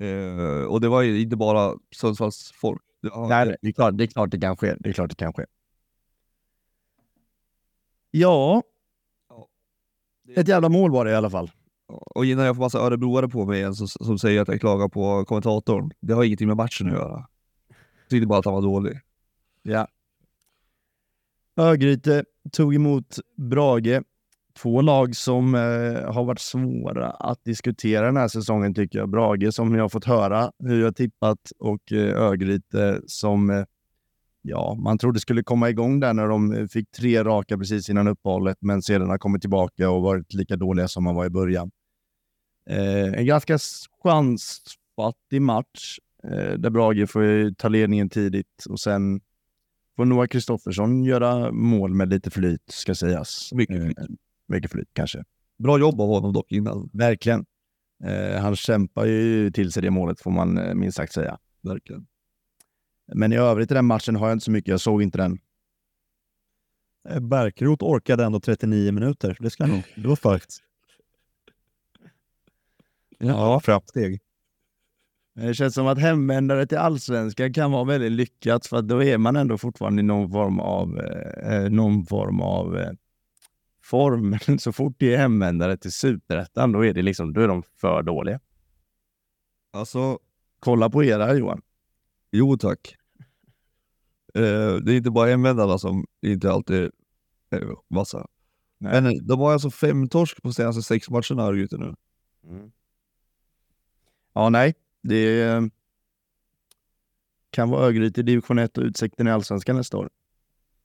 [0.00, 2.82] Eh, och det var ju inte bara Sundsvalls folk.
[3.00, 4.74] Var- Nej, det är, klart, det är klart det kan ske.
[4.80, 5.44] Det är klart det kan ske.
[8.10, 8.62] Ja,
[10.36, 11.50] ett jävla mål var det i alla fall.
[11.88, 14.88] Och innan jag får massa örebroare på mig igen som, som säger att jag klagar
[14.88, 15.90] på kommentatorn.
[16.00, 17.26] Det har ingenting med matchen att göra.
[18.02, 19.00] Jag tyckte bara att han var dålig.
[19.62, 19.86] Ja.
[21.56, 24.02] Örgryte tog emot Brage.
[24.62, 25.60] Två lag som eh,
[26.12, 29.08] har varit svåra att diskutera den här säsongen tycker jag.
[29.08, 33.64] Brage som jag har fått höra hur jag tippat och eh, Örgryte som eh,
[34.42, 38.08] ja, man trodde skulle komma igång där när de eh, fick tre raka precis innan
[38.08, 41.70] uppehållet men sedan har kommit tillbaka och varit lika dåliga som man var i början.
[42.68, 43.58] Eh, en ganska
[44.02, 49.20] chansfattig match eh, där Brage får ta ledningen tidigt och sen
[49.96, 53.52] får Noah Kristoffersson göra mål med lite flyt, ska sägas.
[53.52, 53.98] Mycket flyt.
[53.98, 54.04] Eh,
[54.48, 55.24] mycket flyt kanske.
[55.58, 56.90] Bra jobb av honom dock innan.
[56.92, 57.44] Verkligen.
[58.40, 61.38] Han kämpar ju till sig det målet, får man minst sagt säga.
[61.62, 62.06] Verkligen.
[63.14, 64.68] Men i övrigt i den matchen har jag inte så mycket.
[64.68, 65.38] Jag såg inte den.
[67.20, 69.36] Bärkroth orkade ändå 39 minuter.
[69.40, 69.82] Det ska nog.
[69.96, 70.62] Det var starkt.
[73.18, 74.20] Ja, framsteg.
[75.34, 79.36] Det känns som att hemvändare till allsvenskan kan vara väldigt lyckat för då är man
[79.36, 82.92] ändå fortfarande i någon form av, eh, någon form av eh,
[83.82, 84.38] form.
[84.58, 88.02] Så fort det är hemvändare till superettan, då är det liksom, då är de för
[88.02, 88.40] dåliga.
[89.72, 90.18] Alltså,
[90.60, 91.62] Kolla på era Johan.
[92.32, 92.96] jo tack.
[94.34, 96.90] Eh, det är inte bara hemvändarna som inte alltid
[97.50, 98.26] är vassa.
[98.78, 101.94] Men de har alltså fem torsk på senaste sex matcherna Örgryte nu.
[104.38, 104.74] Ja, nej.
[105.02, 105.70] Det
[107.50, 110.10] kan vara Örgryte i division 1 och Utsikten i allsvenskan nästa år.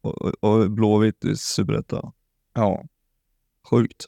[0.01, 2.11] Och, och, och Blåvitt i superettan.
[2.53, 2.85] Ja.
[3.69, 4.05] Sjukt.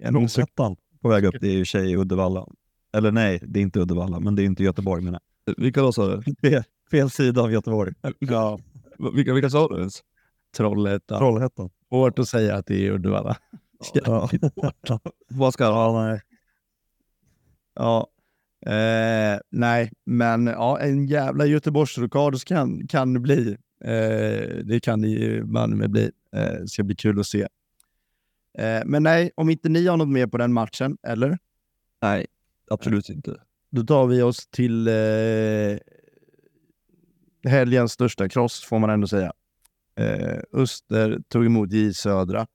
[0.00, 1.34] Långsättan på väg upp.
[1.40, 2.46] Det är ju tjej i Uddevalla.
[2.92, 5.20] Eller nej, det är inte Uddevalla, men det är inte Göteborg menar
[5.56, 6.22] Vilka då sa du?
[6.90, 7.94] Fel, sida av Göteborg.
[8.18, 8.58] Ja,
[9.14, 10.02] Vilka, vilka sa du ens?
[10.56, 11.18] Trollhättan.
[11.18, 11.70] Trollhättan.
[11.88, 13.36] Svårt att säga att det är Uddevalla.
[13.94, 14.30] Ja.
[15.28, 16.20] Vad ska ja, nej.
[17.78, 18.10] Ja.
[18.66, 23.56] Eh, nej, men ja, en jävla Göteborgsrockad kan, kan det bli.
[23.84, 26.10] Eh, det kan det ju man med bli.
[26.36, 27.46] Eh, ska bli kul att se.
[28.58, 31.38] Eh, men nej, om inte ni har något mer på den matchen, eller?
[32.02, 32.26] Nej,
[32.70, 33.40] absolut inte.
[33.70, 35.78] Då tar vi oss till eh,
[37.44, 39.32] helgens största kross, får man ändå säga.
[39.96, 42.46] Eh, Öster tog emot J Södra.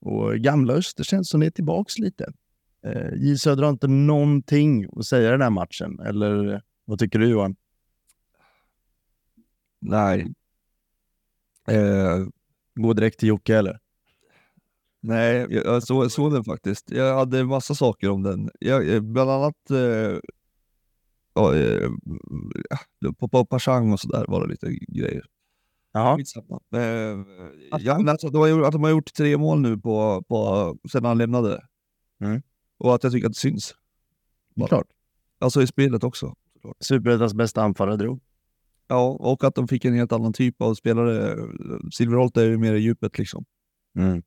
[0.00, 2.32] Och gamla Öster känns som det är tillbaks lite.
[2.82, 6.00] Eh, J Södra har inte någonting att säga i den här matchen.
[6.00, 7.56] Eller vad tycker du Johan?
[9.80, 10.34] Nej.
[11.68, 12.26] Eh,
[12.74, 13.78] Gå direkt till Jocke eller?
[15.02, 16.90] nej, jag, jag såg, såg den faktiskt.
[16.90, 18.50] Jag hade massa saker om den.
[18.60, 20.18] Jag, eh, bland annat eh,
[21.34, 21.52] ja,
[23.18, 25.24] på, på Pashang och sådär var det lite grejer.
[25.92, 26.16] Jaha.
[26.16, 26.60] Skitsamma.
[26.74, 27.18] Eh,
[27.78, 30.76] ja, men alltså, de har gjort, att de har gjort tre mål nu på, på,
[30.92, 31.66] sedan han lämnade.
[32.20, 32.42] Mm.
[32.80, 33.74] Och att jag tycker att det syns.
[34.54, 34.86] Det är klart.
[35.38, 36.34] Alltså i spelet också.
[36.80, 38.20] Superettans bästa anfallare drog.
[38.88, 41.36] Ja, och att de fick en helt annan typ av spelare.
[41.92, 43.44] Silverholt är ju mer i djupet liksom.
[43.94, 44.22] Mm.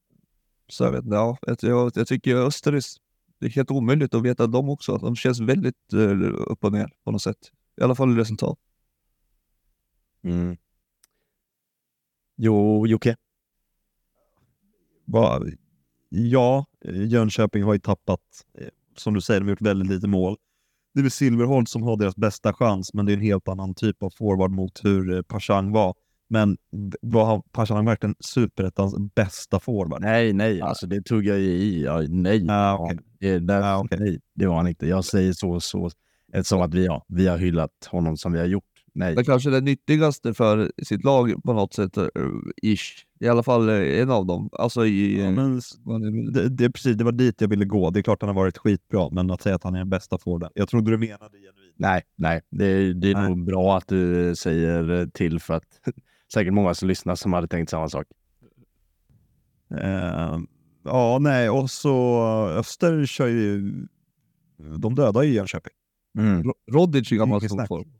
[0.68, 2.98] Så jag vet inte, ja, jag, jag, tycker Österis,
[3.39, 4.98] det är helt omöjligt att veta dem också.
[4.98, 7.52] De känns väldigt eh, upp och ner på något sätt.
[7.78, 8.60] I alla fall i resultat.
[10.24, 10.58] Mm.
[12.36, 13.16] Jo, Jocke.
[15.06, 15.42] Va,
[16.15, 18.19] ja, eh, Jönköping har ju tappat,
[18.60, 20.38] eh, som du säger, de har gjort väldigt lite mål.
[20.93, 23.76] Det är väl Silverholt som har deras bästa chans, men det är en helt annan
[23.76, 25.93] typ av forward mot hur eh, Pashang var.
[26.28, 26.58] Men
[27.02, 30.02] var han- Pashang verkligen superettans bästa forward?
[30.02, 31.84] Nej, nej, alltså det tog jag i.
[31.84, 32.45] Ja, nej.
[32.49, 32.97] Ah, okej.
[33.19, 33.97] det, där, Ah, okej.
[33.99, 34.88] nej, det var han inte.
[34.88, 35.89] Jag säger så, så
[36.34, 38.63] eftersom att vi, ja, vi har hyllat honom som vi har gjort.
[38.96, 39.16] Nej.
[39.16, 42.06] Men kanske det nyttigaste för sitt lag på något sätt, eh,
[42.62, 43.06] ish.
[43.20, 44.50] I alla fall eh, en av dem.
[44.52, 45.20] Alltså i...
[45.20, 47.90] Ja, eh, men det, det, är precis, det var dit jag ville gå.
[47.90, 50.18] Det är klart han har varit skitbra, men att säga att han är den bästa
[50.18, 50.52] forwarden.
[50.56, 51.76] Jag trodde du menade genuint.
[51.76, 52.42] Nej, nej.
[52.50, 53.30] Det, det är Nej.
[53.30, 55.64] nog bra att du säger till för att
[56.34, 58.08] säkert många som lyssnar som hade tänkt samma sak.
[59.82, 60.40] Eh,
[60.84, 63.74] ja, nej, och så Öster kör ju...
[64.78, 65.74] De dödar ju Jönköping.
[66.18, 66.44] Mm.
[66.44, 67.92] Ro- Rodic i gammal storform.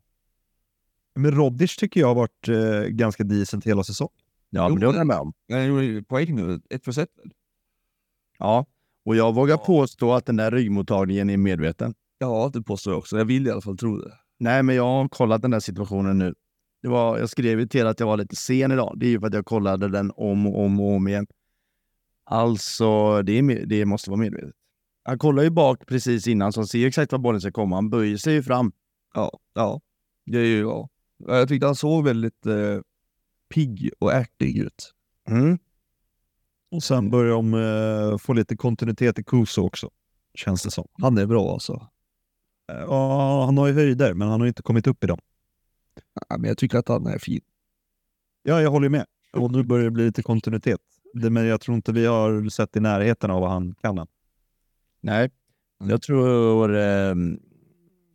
[1.14, 4.12] Men Rodic tycker jag har varit eh, ganska decent hela säsongen.
[4.50, 5.32] Ja, men det håller jag med om.
[5.52, 6.96] Han gjorde poäng nu, ett ett.
[6.98, 7.06] väl?
[8.38, 8.66] Ja,
[9.04, 9.64] och jag vågar Ja.
[9.64, 11.94] påstå att den där ryggmottagningen är medveten.
[12.18, 13.18] Ja, det påstår jag också.
[13.18, 14.12] Jag vill i alla fall tro det.
[14.38, 16.34] Nej, men jag har kollat den där situationen nu.
[16.82, 18.94] Det var, jag skrev ju till att jag var lite sen idag.
[18.96, 21.26] Det är ju för att jag kollade den om och om och om igen.
[22.24, 24.54] Alltså, det, är, det måste vara medvetet.
[25.04, 27.76] Han kollar ju bak precis innan så han ser exakt var bollen ska komma.
[27.76, 28.72] Han böjer sig ju fram.
[29.14, 29.80] Ja, ja.
[30.26, 30.88] Det är ju, ja.
[31.26, 32.80] Jag tyckte han såg väldigt eh,
[33.54, 34.92] pigg och ärtig ut.
[35.28, 35.58] Mm.
[36.70, 39.90] Och sen börjar de eh, få lite kontinuitet i Kuso också,
[40.34, 40.88] känns det som.
[40.92, 41.72] Han är bra alltså.
[42.72, 45.18] Eh, Ja, han har ju höjder, men han har inte kommit upp i dem.
[46.28, 47.40] Ja, men jag tycker att han är fin.
[48.42, 49.06] Ja, jag håller med.
[49.32, 50.80] Och nu börjar det bli lite kontinuitet.
[51.14, 54.06] Det, men jag tror inte vi har sett i närheten av vad han kan än.
[55.00, 55.30] Nej,
[55.84, 57.14] jag tror, eh,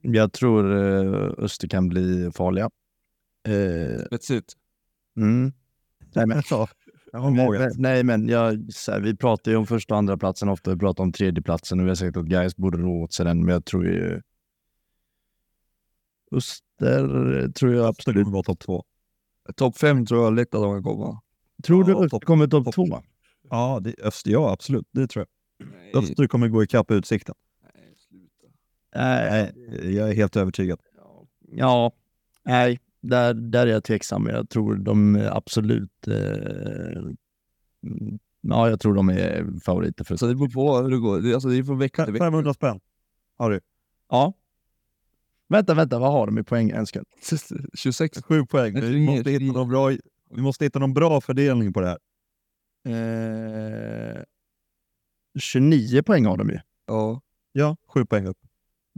[0.02, 2.69] jag tror eh, Öster kan bli farliga.
[3.47, 4.54] Eh, Spetsigt.
[5.17, 5.54] mm.
[6.15, 6.67] Nej, men, Ja,
[7.12, 7.62] jag har Men- vågat.
[7.62, 10.71] men- Nej, men jag, så här, vi pratar ju om första och andra platsen ofta.
[10.73, 13.25] Vi pratar om tredje platsen och vi har sagt att Gais borde ro åt sig
[13.25, 14.21] den, men jag tror ju...
[16.32, 18.23] Öster tror jag absolut.
[18.23, 18.84] kommer vara topp två.
[19.56, 21.21] Topp fem tror jag lätt att de kan komma.
[21.63, 23.02] Tror du Ja, Öster topp- kommer topp topp- två?
[23.49, 24.88] Ja, det, Öster, ja, absolut.
[24.91, 25.25] Det tror
[25.58, 25.67] jag.
[25.69, 27.36] Nej, Öster kommer gå ikapp Utsikten.
[27.75, 28.47] nej, sluta.
[28.95, 30.80] Nej, Nej, jag är helt övertygad.
[31.52, 31.91] ja,
[32.43, 34.27] nej, där, där är jag tveksam.
[34.27, 36.07] Jag tror de är absolut...
[36.07, 36.97] Eh,
[37.83, 41.21] mm, ja, jag tror de är favoriter för Så det beror på hur det går.
[41.21, 42.25] Det, alltså, det är från vecka till vecka.
[42.25, 42.79] 500 spänn
[43.38, 43.59] har du.
[44.09, 44.33] Ja.
[45.47, 46.69] Vänta, vänta, vad har de i poäng?
[46.69, 47.07] En sekund.
[47.73, 48.23] 26.
[48.23, 48.73] Sju poäng.
[48.73, 49.88] Men Vi måste, hitta någon bra,
[50.29, 51.99] vi måste hitta någon bra fördelning på det här.
[54.17, 54.23] Eh,
[55.39, 56.59] 29 poäng har de ju.
[56.85, 57.21] Ja.
[57.51, 58.38] Ja, sju poäng upp.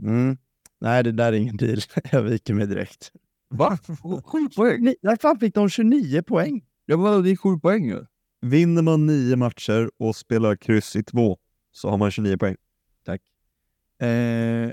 [0.02, 0.36] Mm.
[0.80, 1.78] Nej, det där är ingen deal.
[2.12, 3.12] Jag viker mig direkt.
[3.52, 3.78] Va?
[4.24, 4.94] Sju poäng?
[5.02, 6.64] När fan fick de 29 poäng?
[6.86, 8.04] Ja, men vadå, det är sju poäng ju.
[8.40, 11.38] Vinner man nio matcher och spelar kryss i två
[11.72, 12.56] så har man 29 poäng.
[14.00, 14.72] Eh,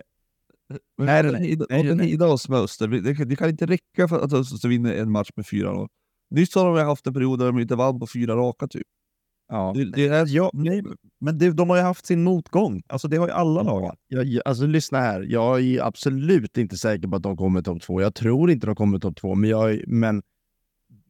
[0.98, 1.42] Men Nej, nej, nej, nej.
[1.42, 2.08] nej, Nej, nej, nej.
[2.08, 5.30] Hida och Öster, det, kan- det kan inte räcka för att Öster vinna en match
[5.36, 5.88] med 4-0.
[6.30, 8.88] Nyss har de haft en period där de inte vann på fyra raka typ.
[9.50, 9.74] Ja.
[9.76, 10.84] Det, det är, Ja, nej,
[11.20, 12.82] men det, de har ju haft sin motgång.
[12.88, 13.96] Alltså det har ju alla lag.
[14.08, 15.22] Jag, alltså lyssna här.
[15.22, 18.02] Jag är absolut inte säker på att de kommer topp två.
[18.02, 20.22] Jag tror inte de kommer topp två, men jag, men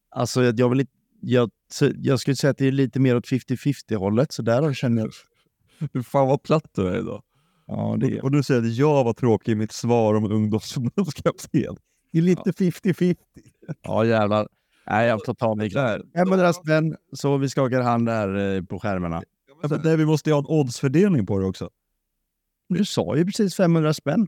[0.09, 1.49] alltså jag, jag vill inte, jag,
[1.95, 5.11] jag skulle säga att det är lite mer åt 50-50 hållet, så där känner jag.
[6.05, 7.23] Fan vad platt du är idag.
[7.67, 11.77] Ja, det är Och du säger att jag var tråkig i mitt svar om ungdomsförbundskapten.
[12.11, 13.15] Det är lite 50-50.
[13.81, 14.47] Ja, jävlar.
[14.89, 15.69] Nej, jag får ta mig.
[15.69, 16.03] Där.
[16.15, 19.23] 500 spänn, så vi skakar hand där eh, på skärmarna.
[19.61, 21.69] Ja, men nej, vi måste ju ha en oddsfördelning på det också.
[22.69, 24.27] Du sa ju precis 500 spänn.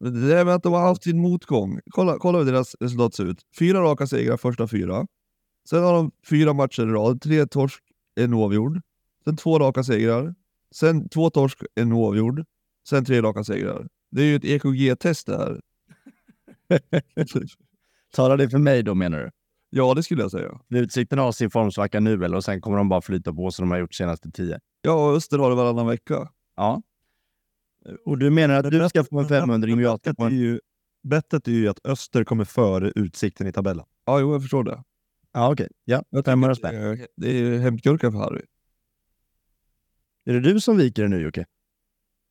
[0.00, 1.80] Det är med att de har haft sin motgång.
[1.90, 3.42] Kolla, kolla hur deras resultat ser ut.
[3.58, 5.06] Fyra raka segrar första fyra.
[5.68, 7.20] Sen har de fyra matcher i rad.
[7.20, 7.84] Tre torsk,
[8.14, 8.80] en oavgjord.
[9.24, 10.34] Sen två raka segrar.
[10.74, 12.44] Sen två torsk, en oavgjord.
[12.88, 13.88] Sen tre raka segrar.
[14.10, 15.60] Det är ju ett EKG-test det här.
[18.12, 19.30] Talar det för mig då menar du?
[19.70, 20.60] Ja, det skulle jag säga.
[20.70, 23.70] Utsikten har sin formsvacka nu eller och sen kommer de bara flyta på som de
[23.70, 24.60] har gjort senaste tio.
[24.82, 26.28] Ja, Öster har det varannan vecka.
[26.56, 26.82] Ja.
[28.04, 30.36] Och du menar att du ska få en 500 och jag ska få är en...
[30.38, 30.60] ju,
[31.02, 33.84] bettet är ju att Öster kommer före Utsikten i tabellen.
[34.04, 34.82] Ja, jo, jag förstår det.
[35.32, 35.68] Ja, okej.
[35.84, 36.82] Ja, Jag 500 tycker spänn.
[36.84, 38.42] det är- Det är hämtgurka för Harry.
[40.24, 41.46] Är det du som viker det nu Jocke?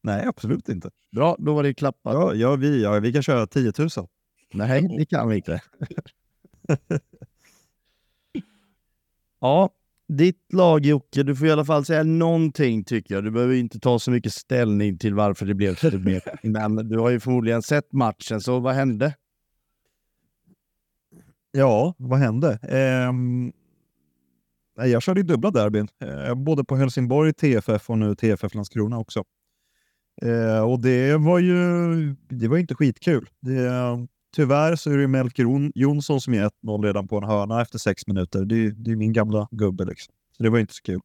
[0.03, 0.89] Nej, absolut inte.
[1.11, 2.13] Bra, då var det klappat.
[2.13, 3.89] Ja, ja, vi, ja, vi kan köra 10 000.
[4.53, 5.61] Nej, det kan vi inte.
[9.41, 9.69] ja,
[10.07, 13.23] ditt lag Jocke, du får i alla fall säga någonting tycker jag.
[13.23, 16.21] Du behöver inte ta så mycket ställning till varför det blev så mer.
[16.47, 19.15] Men du har ju förmodligen sett matchen, så vad hände?
[21.51, 22.59] Ja, vad hände?
[22.61, 23.51] Ehm,
[24.75, 29.23] jag körde ju dubbla derbyn, eh, både på Helsingborg, TFF och nu TFF Landskrona också.
[30.21, 33.29] Eh, och det var ju det var inte skitkul.
[33.39, 33.69] Det,
[34.35, 38.07] tyvärr så är det Melker Jonsson som är 1-0 redan på en hörna efter sex
[38.07, 38.45] minuter.
[38.45, 40.13] Det, är- det är min gamla gubbe liksom.
[40.37, 41.01] Så det var inte så kul.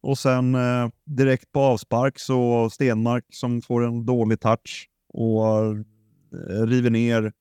[0.00, 6.66] Och sen eh, direkt på avspark så Stenmark som får en dålig touch och eh,
[6.66, 7.32] river ner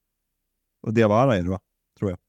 [0.82, 1.60] och Diawara är det va?
[1.99, 2.19] Tror jag.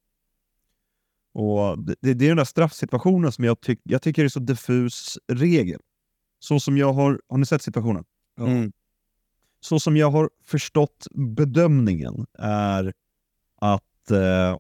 [1.43, 4.41] Och det, det det är den där straffsituationen som jag, tyck, jag tycker är så
[4.41, 5.81] diffus regel.
[6.39, 8.05] Så som jag har, har ni sett situationen?
[8.37, 8.47] Ja.
[8.47, 8.73] Mm.
[9.67, 12.93] Så som jag har förstått bedömningen är
[13.61, 14.59] att eh,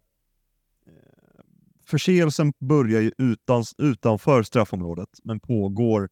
[1.86, 6.08] förseelsen börjar ju utan, utanför straffområdet men pågår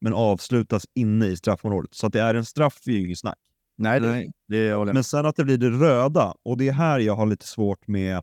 [0.00, 1.94] men avslutas inne i straffområdet.
[1.94, 3.38] Så att det är en straff är ju inget snack.
[3.76, 4.32] Nej, det, Nej.
[4.48, 4.94] det håller jag med.
[4.94, 7.86] Men sen att det blir det röda och det är här jag har lite svårt
[7.86, 8.22] med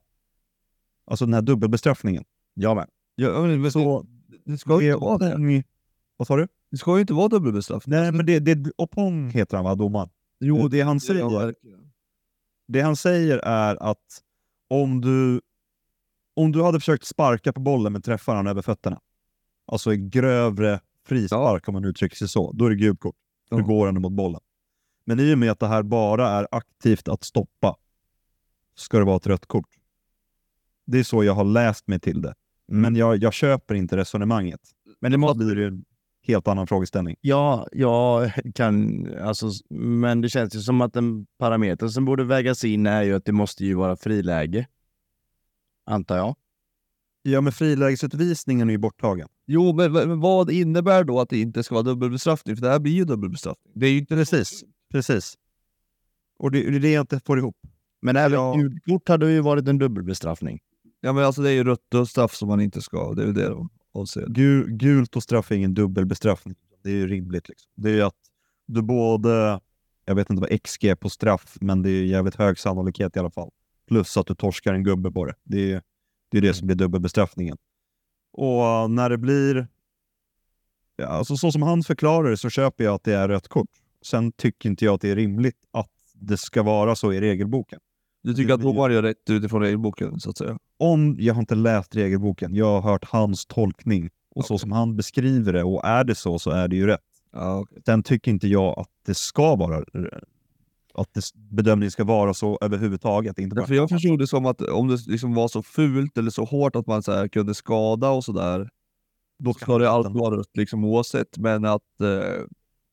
[1.06, 2.24] alltså den här dubbelbestraffningen.
[2.54, 2.88] Jag med.
[3.16, 4.06] Ja, men, Så
[4.46, 5.64] det ska ju inte vara det.
[6.18, 6.48] Vad sa du?
[6.72, 8.00] Det ska ju inte vara dubbelbestraffning.
[8.00, 10.10] Nej, men det, det, Opong heter han va, domaren?
[10.40, 11.92] Jo, det han säger, Ja, verkligen.
[12.68, 14.22] det han säger är att
[14.70, 15.42] om du,
[16.36, 19.00] om du hade försökt sparka på bollen men träffar han över fötterna,
[19.68, 23.16] alltså en grövre frispark om man uttrycker sig så, då är det gult kort.
[23.50, 23.62] För Ja.
[23.62, 24.42] Då går han mot bollen.
[25.06, 27.76] Men i och med att det här bara är aktivt att stoppa,
[28.76, 29.70] ska det vara ett rött kort.
[30.86, 32.34] Det är så jag har läst mig till det.
[32.68, 34.60] Men jag, jag köper inte resonemanget.
[35.00, 35.46] Men det Då måste...
[35.46, 35.82] blir det
[36.32, 37.16] helt annan frågeställning.
[37.22, 39.08] Ja, jag kan...
[39.22, 43.16] Alltså, men det känns ju som att den parametern som borde vägas in är ju
[43.16, 44.68] att det måste ju vara friläge.
[45.86, 46.36] Antar jag.
[47.24, 49.28] Ja, men frilägesutvisningen är ju borttagen.
[49.48, 52.56] Jo, men, men vad innebär då att det inte ska vara dubbelbestraffning?
[52.56, 53.74] För det här blir ju dubbelbestraffning.
[53.76, 54.64] Det är ju inte Precis.
[54.92, 55.36] Precis.
[56.40, 57.58] Och det, det är det jag inte får ihop.
[58.02, 58.54] Men även Ja.
[58.54, 60.60] gult kort hade ju varit en dubbelbestraffning.
[61.02, 63.14] Ja, men alltså det är ju rött och straff som man inte ska.
[63.14, 63.56] Det är ju det
[63.92, 64.26] och avser.
[64.30, 66.56] gul, gult och straff är ingen dubbelbestraffning.
[66.84, 67.50] Det är ju rimligt.
[67.50, 67.72] Liksom.
[67.76, 68.16] Det är ju att
[68.66, 69.60] du både,
[70.06, 73.20] jag vet inte vad XG är på straff, men det är jävligt hög sannolikhet i
[73.20, 73.50] alla fall.
[73.88, 75.34] Plus att du torskar en gubbe på det.
[75.44, 75.82] Det är
[76.30, 77.58] det, är det som blir dubbelbestraffningen.
[78.34, 79.68] Och när det blir,
[80.96, 83.70] ja, alltså så som han förklarar det så köper jag att det är rött kort.
[84.02, 87.80] Sen tycker inte jag att det är rimligt att det ska vara så i regelboken.
[88.24, 90.58] Du tycker att domaren gör rätt utifrån regelboken, så att säga?
[90.82, 94.60] om jag har inte läst regelboken, jag har hört hans tolkning och så Okej.
[94.60, 97.00] som han beskriver det och är det så så är det ju rätt.
[97.32, 97.82] Ja, okej.
[97.86, 99.84] Sen tycker inte jag att det ska vara
[100.94, 103.40] att det, bedömningen ska vara så överhuvudtaget.
[103.40, 106.32] Inte bara, För jag förstod det som att om det liksom var så fult eller
[106.32, 108.70] så hårt att man så här kunde skada och sådär,
[109.44, 111.38] då ska det alltid vara rött liksom oavsett.
[111.38, 112.44] Men att, eh,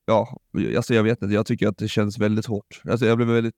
[0.07, 0.39] ja,
[0.77, 2.83] alltså jag vet inte, jag tycker att det känns väldigt hårt.
[2.89, 3.55] Alltså jag blev väldigt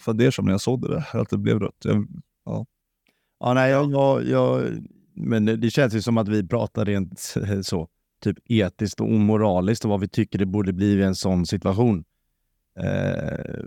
[0.00, 1.84] fundersam när jag såg det där, att det blev rött.
[1.84, 2.06] Jag,
[3.40, 4.78] Ja, nej, jag, jag, jag,
[5.14, 7.20] men det, känns ju som att vi pratar rent
[7.62, 7.88] så,
[8.22, 12.04] typ etiskt och omoraliskt och vad vi tycker det borde bli i en sån situation.
[12.80, 13.64] Eh,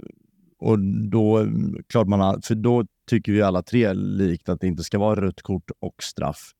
[0.60, 1.48] och då,
[1.88, 5.22] klart man har, för då tycker vi alla tre likt att det inte ska vara
[5.22, 6.52] rött kort och straff.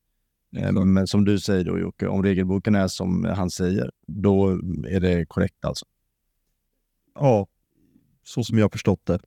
[0.56, 4.50] Eh, men som du säger då Jocke, om regelboken är som han säger, då
[4.88, 5.86] är det korrekt alltså.
[7.14, 7.46] Ja,
[8.24, 9.18] så som jag förstått det.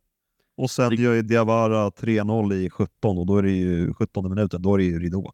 [0.57, 4.61] Och sen gör ju Diawara 3-0 i 17 och då är det ju 17 minuten,
[4.61, 5.33] då är det ju ridå.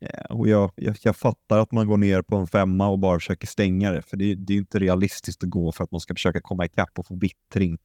[0.00, 3.18] Ja, och jag, jag, jag fattar att man går ner på en femma och bara
[3.18, 6.14] försöker stänga det, för det, det är inte realistiskt att gå för att man ska
[6.14, 7.78] försöka komma ikapp och få vittring.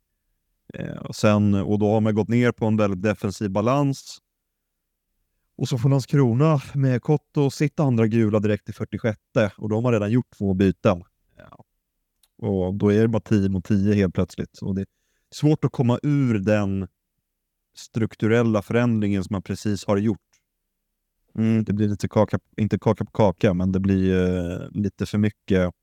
[0.74, 4.18] Eh, och, sen, och då har man gått ner på en väldigt defensiv balans.
[5.58, 9.20] Och så får Landskrona med Kotto sitt andra gula direkt i 46
[9.58, 11.04] och då har man redan gjort två byten.
[11.38, 11.64] Ja.
[12.48, 14.60] Och då är det bara 10 mot 10 helt plötsligt.
[14.62, 14.86] Och det
[15.32, 16.88] svårt att komma ur den
[17.76, 20.20] strukturella förändringen som man precis har gjort.
[21.38, 21.64] Mm.
[21.64, 25.74] Det blir lite kaka, inte kaka på kaka, men det blir eh, lite för mycket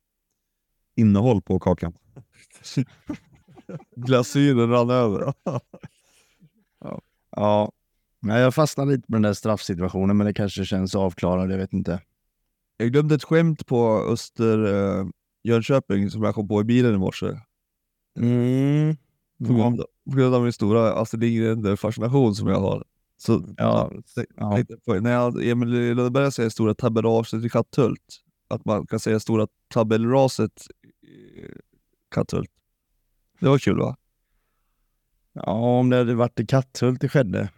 [0.97, 1.95] innehåll på kakan.
[3.97, 5.35] glasyren rann över.
[7.31, 7.73] Ja,
[8.21, 11.73] nej, jag fastnar lite på den där straffsituationen, men det kanske känns avklarad, jag vet
[11.73, 12.01] inte.
[12.77, 15.07] Jag glömde ett skämt på Öster eh,
[15.43, 17.27] Jönköping som jag kom på i bilen i morse.
[18.19, 18.97] Mm.
[19.39, 22.85] På grund, av, på grund av min stora Astrid Lindgren-fascination som jag har.
[23.17, 23.93] Så, Ja,
[24.37, 24.59] ja.
[24.87, 29.47] på- När jag, Emil Lönneberga säger stora tabellaget i Katthult, att man kan säga stora
[29.75, 30.63] tabellraset
[31.03, 31.41] i
[32.15, 32.51] Katthult.
[33.41, 33.97] Det var kul va?
[35.33, 37.49] Ja, om det hade varit i Katthult det skedde.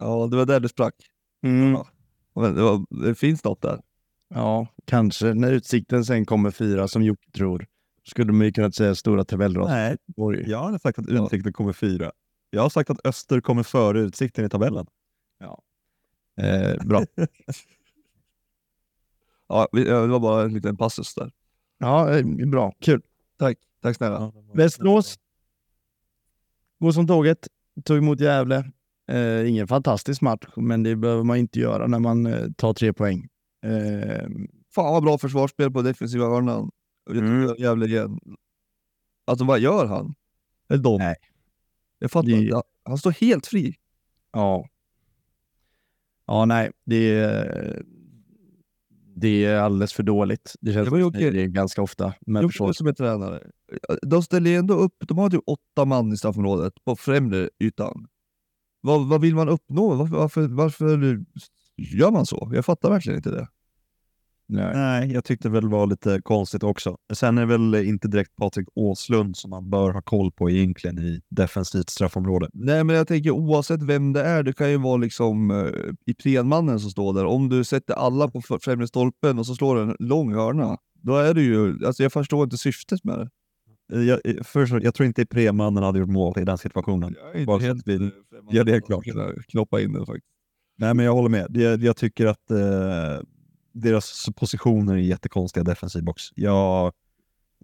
[0.00, 0.94] Ja, det var där det sprack.
[1.42, 1.72] Mm.
[1.72, 1.86] Ja.
[2.34, 3.80] Men det, var, det finns något där.
[4.34, 5.34] Ja, kanske.
[5.34, 7.66] När Utsikten sen kommer fyra som Jocke tror,
[8.08, 9.68] skulle man ju kunna säga stora tabellras.
[9.68, 9.96] Nej,
[10.46, 12.12] jag har sagt att Utsikten kommer fyra.
[12.50, 14.86] Jag har sagt att Öster kommer före Utsikten i tabellen.
[16.40, 17.04] Eh, bra.
[19.50, 21.30] Ja, ja, det var bara en liten passus där.
[21.78, 22.72] Ja, eh, bra.
[22.80, 23.02] Kul.
[23.38, 24.32] Tack, tack snälla.
[24.54, 25.18] Västerås.
[26.78, 27.48] Går som tåget.
[27.84, 28.70] Tog emot Gävle.
[29.10, 32.92] Eh, ingen fantastisk match, men det behöver man inte göra när man eh, tar tre
[32.92, 33.28] poäng.
[33.64, 34.28] Eh,
[34.74, 36.70] Fan vad bra försvarsspel på defensiva hörnan.
[37.10, 37.82] Mm.
[37.84, 38.18] Igen.
[39.26, 40.14] Alltså vad gör han?
[40.68, 40.98] Eller de?
[40.98, 41.14] Nej.
[41.98, 42.62] Jag fattar Det- inte.
[42.84, 43.74] Han står helt fri.
[44.32, 44.68] ja.
[46.26, 46.70] Ja, nej.
[46.84, 47.82] Det är,
[49.16, 50.54] det är alldeles för dåligt.
[50.60, 51.30] Det känns som okej.
[51.30, 52.14] det är ganska ofta.
[52.26, 53.50] Men Jocke försvar- som är tränare.
[54.02, 58.06] De ställer ändå upp, de har typ åtta man i straffområdet på främre ytan.
[58.80, 59.94] Vad, vad vill man uppnå?
[59.94, 61.24] Varför, varför, varför
[61.76, 62.50] gör man så?
[62.54, 63.48] Jag fattar verkligen inte det.
[64.48, 64.72] Nej.
[64.74, 66.96] Nej, jag tyckte väl var lite konstigt också.
[67.12, 70.98] Sen är det väl inte direkt Patrik Åslund som man bör ha koll på egentligen
[70.98, 72.48] i defensivt straffområde.
[72.52, 75.72] Nej men jag tänker oavsett vem det är, det kan ju vara liksom uh,
[76.06, 77.24] Iprenmannen som står där.
[77.24, 81.34] Om du sätter alla på främre stolpen och så slår en lång hörna, då är
[81.34, 83.28] det ju, alltså jag förstår inte syftet med det.
[84.04, 87.14] Jag, eh, först, jag tror inte Ipre-mannen hade gjort mål i den situationen.
[87.18, 87.98] Jag är inte Bara helt att vi- eh,
[88.30, 89.04] främmande Ja, det är klart.
[89.48, 90.26] Knoppa in den faktiskt.
[90.78, 91.56] Nej, men jag håller med.
[91.56, 92.58] Jag, jag tycker att eh,
[93.80, 96.22] deras positioner är jättekonstiga defensiv box.
[96.34, 96.92] Jag,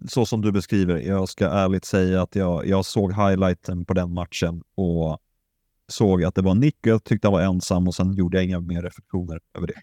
[0.07, 4.13] så som du beskriver, jag ska ärligt säga att jag, jag såg highlighten på den
[4.13, 5.17] matchen och
[5.87, 8.45] såg att det var Nick och jag tyckte han var ensam och sen gjorde jag
[8.45, 9.81] inga mer reflektioner över det.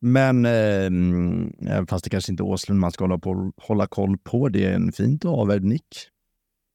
[0.00, 4.48] Men eh, fast det kanske inte är Åslund man ska hålla, på, hålla koll på.
[4.48, 6.08] Det är en fint avvärd nick.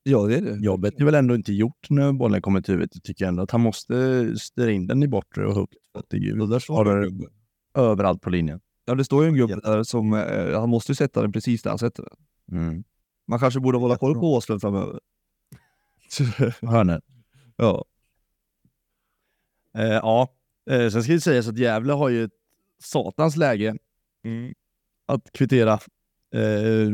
[0.03, 0.65] Ja det är det.
[0.65, 2.91] Jobbet är väl ändå inte gjort när bollen kommer till huvudet.
[2.95, 5.73] Jag tycker ändå att han måste styra in den i bortre och högt.
[6.09, 7.25] Det är ju Och där Har- gubbe.
[7.73, 8.61] Överallt på linjen.
[8.85, 11.61] Ja det står ju en gubbe där som, eh, han måste ju sätta den precis
[11.61, 12.59] där han sätter den.
[12.59, 12.83] Mm.
[13.27, 14.99] Man kanske borde hålla koll på Åslund framöver.
[16.61, 17.01] Hörner.
[17.55, 17.85] ja.
[19.77, 20.27] Eh, ja,
[20.69, 22.31] eh, sen ska det sägas att Gävle har ju ett
[22.83, 23.77] satans läge
[25.05, 25.79] att kvittera
[26.35, 26.41] eh,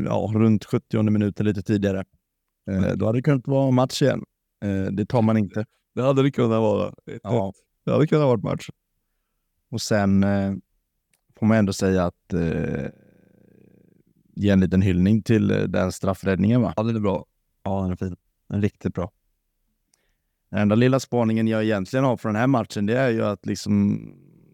[0.06, 2.06] ja, runt 70 minuter lite tidigare.
[2.72, 4.24] Eh, då hade det kunnat vara match igen.
[4.66, 5.66] Eh, det tar man inte.
[5.96, 6.94] Det hade det kunnat vara.
[7.24, 7.54] Ja.
[7.86, 8.70] Det hade kunnat vara match.
[9.72, 10.54] Och sen eh,
[11.40, 12.90] får man ändå säga att eh,
[14.36, 16.62] ge en liten hyllning till eh, den straffräddningen.
[16.62, 16.74] Va?
[16.78, 17.26] Ja den är bra.
[17.64, 18.16] Ja, den är fin.
[18.48, 19.12] Den är riktigt bra.
[20.52, 23.46] Den enda lilla spaningen jag egentligen har från den här matchen det är ju att
[23.46, 24.00] liksom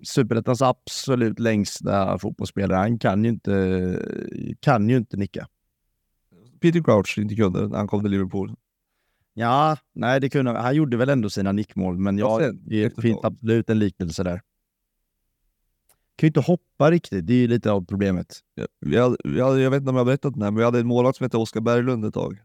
[0.03, 3.99] Superettans absolut längsta fotbollsspelare, han kan ju inte,
[4.59, 5.47] kan ju inte nicka.
[6.61, 8.55] Peter Crouch inte kunde när han kom till Liverpool.
[9.33, 10.75] Ja, nej det kunde han.
[10.75, 14.41] gjorde väl ändå sina nickmål, men Ja, ja, sen, det finns absolut en liknelse där.
[16.18, 18.39] Kan ju inte hoppa riktigt, det är ju lite av problemet.
[18.55, 20.57] Ja, Vi hade, vi hade, jag vet inte om jag har berättat den här, men
[20.57, 22.38] vi hade en målvakt som hette Oskar Berglund ett tag.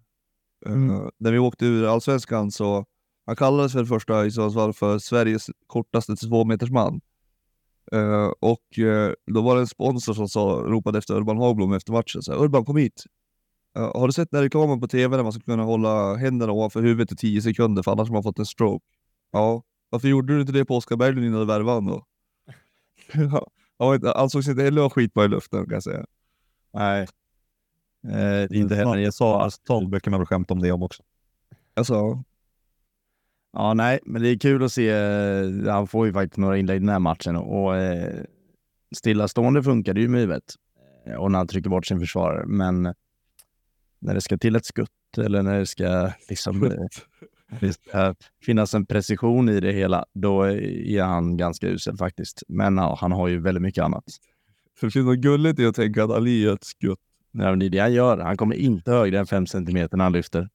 [0.66, 0.90] Mm.
[0.90, 2.84] Eh, när vi åkte ur Allsvenskan så,
[3.26, 7.00] han kallades för det första i Sundsvall för Sveriges kortaste tvåmetersman.
[7.94, 11.92] Uh, och eh, då var det en sponsor som sa, ropade efter Urban Hagblom efter
[11.92, 12.22] matchen.
[12.22, 13.04] Så här, Urban kom hit!
[13.76, 16.82] Eh, har du sett den reklamen på tv där man ska kunna hålla händerna ovanför
[16.82, 18.84] huvudet i 10 sekunder för annars har man fått en stroke?
[19.32, 19.62] Ja.
[19.90, 22.04] Varför gjorde du inte det på Oskar Berglund innan du värvade honom då?
[23.32, 23.46] Ja,
[24.14, 26.06] ansågs inte heller ha skitbra i luften kan jag säga.
[26.72, 27.06] Nej.
[28.08, 28.96] Eh, inte heller.
[28.96, 31.02] Jag sa Stolbe kan man väl skämta om det om också.
[31.74, 32.24] Alltså,
[33.52, 34.88] Ja, nej, men det är kul att se.
[34.90, 38.22] eh, Han får ju faktiskt några inlägg i den här matchen och eh,
[38.96, 40.54] stillastående funkar det ju med huvudet.
[41.06, 42.46] Eh, Och när han trycker bort sin försvarare.
[42.46, 42.82] Men
[43.98, 46.72] när det ska till ett skutt eller när det ska liksom eh,
[47.60, 52.42] det ska finnas en precision i det hela, då är han ganska usel faktiskt.
[52.48, 54.04] Men ja, han har ju väldigt mycket annat.
[54.78, 56.98] För det finns något gulligt i att tänka att Ali är ett skutt.
[57.32, 58.18] Men det är det han gör.
[58.18, 60.48] Han kommer inte högre än fem centimeter när han lyfter.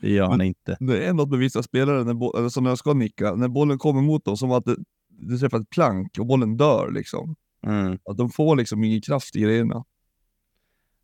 [0.00, 0.76] Det gör han inte.
[0.80, 3.78] Det är något med vissa spelare, när eller som när jag ska nicka, när bollen
[3.78, 4.76] kommer mot dem, som att det,
[5.08, 7.36] det träffar ett plank och bollen dör liksom.
[7.66, 7.98] Mm.
[8.04, 9.84] Att de får liksom ingen kraft i grejerna.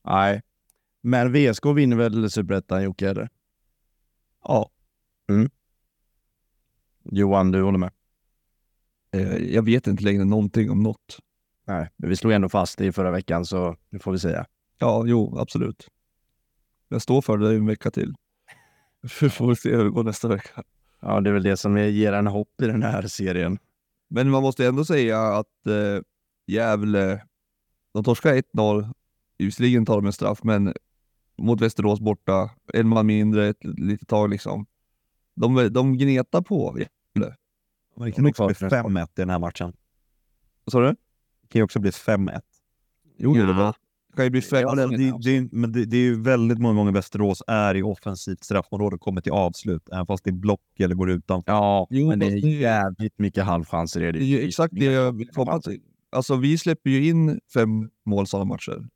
[0.05, 0.43] Nej,
[1.03, 3.09] men VSK vinner väl superettan, Jocke?
[3.09, 3.29] Eller?
[4.45, 4.71] Ja.
[7.05, 7.91] Johan, du håller med?
[9.13, 11.19] Eh, jag vet inte längre någonting om något.
[11.67, 14.47] Nej, men vi slog ändå fast det i förra veckan, så det får vi säga.
[14.79, 15.89] Ja, jo, absolut.
[16.89, 18.15] Jag står för det en vecka till.
[19.21, 20.63] Vi får se hur det går nästa vecka.
[21.01, 23.59] Ja, det är väl det som ger en hopp i den här serien.
[24.09, 26.03] Men man måste ändå säga att eh,
[26.47, 27.27] Gävle,
[27.95, 28.93] de torskar 1-0.
[29.39, 30.75] Visserligen tar de en straff, men
[31.39, 34.67] mot Västerås borta, en man mindre ett litet tag liksom.
[35.37, 36.79] De, de gnetar på.
[37.15, 39.73] Men det kan också bli 5-1 i den här matchen.
[40.65, 40.87] Vad sa du?
[40.87, 42.41] Det kan ju också bli 5-1.
[43.19, 43.75] Jo, Ja.
[44.11, 44.61] det kan ju bli fem.
[44.61, 47.83] Ja, det, det, det, men det, det är ju väldigt många gånger Västerås är i
[47.83, 51.53] offensivt straffområde och kommer till avslut, även fast det är block eller går utanför.
[51.53, 54.01] Ja, Jo, men det är jävligt mycket halvchanser.
[54.01, 54.19] Är det.
[54.19, 55.81] Det är ju exakt det jag vill komma till.
[56.11, 58.89] Alltså vi släpper ju in fem mål sådana matcher.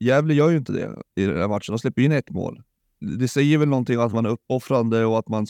[0.00, 1.72] Gävle gör ju inte det i den här matchen.
[1.72, 2.62] De släpper in ett mål.
[3.00, 5.46] Det säger väl någonting att man är uppoffrande och att man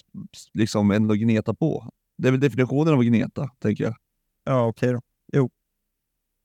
[0.53, 1.91] liksom ändå gnetar på.
[2.19, 3.95] Det är väl definitionen av att gneta, tänker jag.
[4.45, 5.01] Ja, okej då.
[5.33, 5.51] Jo.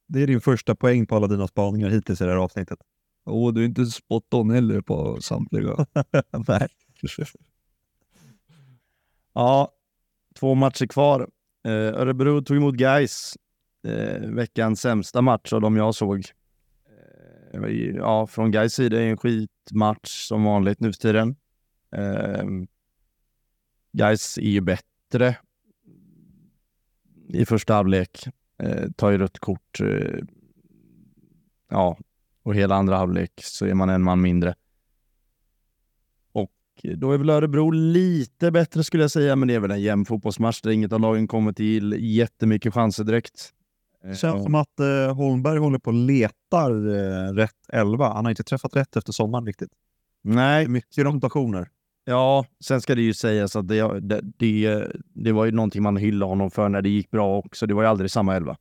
[0.07, 2.79] Det är din första poäng på alla dina spaningar hittills i det här avsnittet.
[3.25, 5.85] Och du är inte spot on heller på samtliga.
[6.47, 6.67] Nej.
[9.33, 9.71] Ja,
[10.39, 11.29] två matcher kvar.
[11.65, 13.33] Eh, Örebro tog emot Gais.
[13.87, 16.15] Eh, veckans sämsta match av de jag såg.
[16.19, 17.42] Eh, det var ju-
[17.95, 21.35] ja, från Gais sida är det en skitmatch som vanligt nu för tiden.
[21.95, 22.43] Eh,
[23.91, 25.37] Gais är ju bättre
[27.27, 28.27] i första halvlek.
[28.57, 29.79] Eh, tar ju rött kort.
[29.79, 30.19] Eh,
[31.69, 31.97] ja,
[32.43, 34.55] och hela andra halvlek så är man en man mindre.
[36.31, 36.51] Och
[36.83, 40.05] Då är väl Örebro lite bättre skulle jag säga, men det är väl en jämn
[40.05, 43.53] fotbollsmatch där inget av lagen kommer till jättemycket chanser direkt.
[44.03, 48.13] Det känns som att eh, Holmberg håller på och letar eh, rätt elva.
[48.13, 49.71] Han har inte träffat rätt efter sommaren riktigt.
[50.21, 51.69] Nej, Mycket rotationer.
[52.05, 55.97] ja, sen ska det ju sägas att det, det, det, det var ju någonting man
[55.97, 57.65] hyllade honom för när det gick bra också.
[57.65, 58.57] Det var ju aldrig samma elva,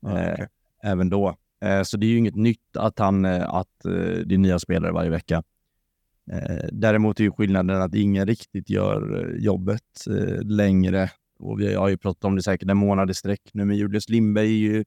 [0.00, 0.48] Ja, Eh, okej.
[0.82, 1.36] även då.
[1.64, 3.90] Eh, så det är ju inget nytt att, han, eh, att eh,
[4.26, 5.42] det är nya spelare varje vecka.
[6.32, 11.10] Eh, däremot är ju skillnaden att ingen riktigt gör eh, jobbet eh, längre.
[11.42, 14.08] Och vi har ju pratat om det säkert en månad i sträck nu, men Julius
[14.08, 14.84] Lindberg är ju,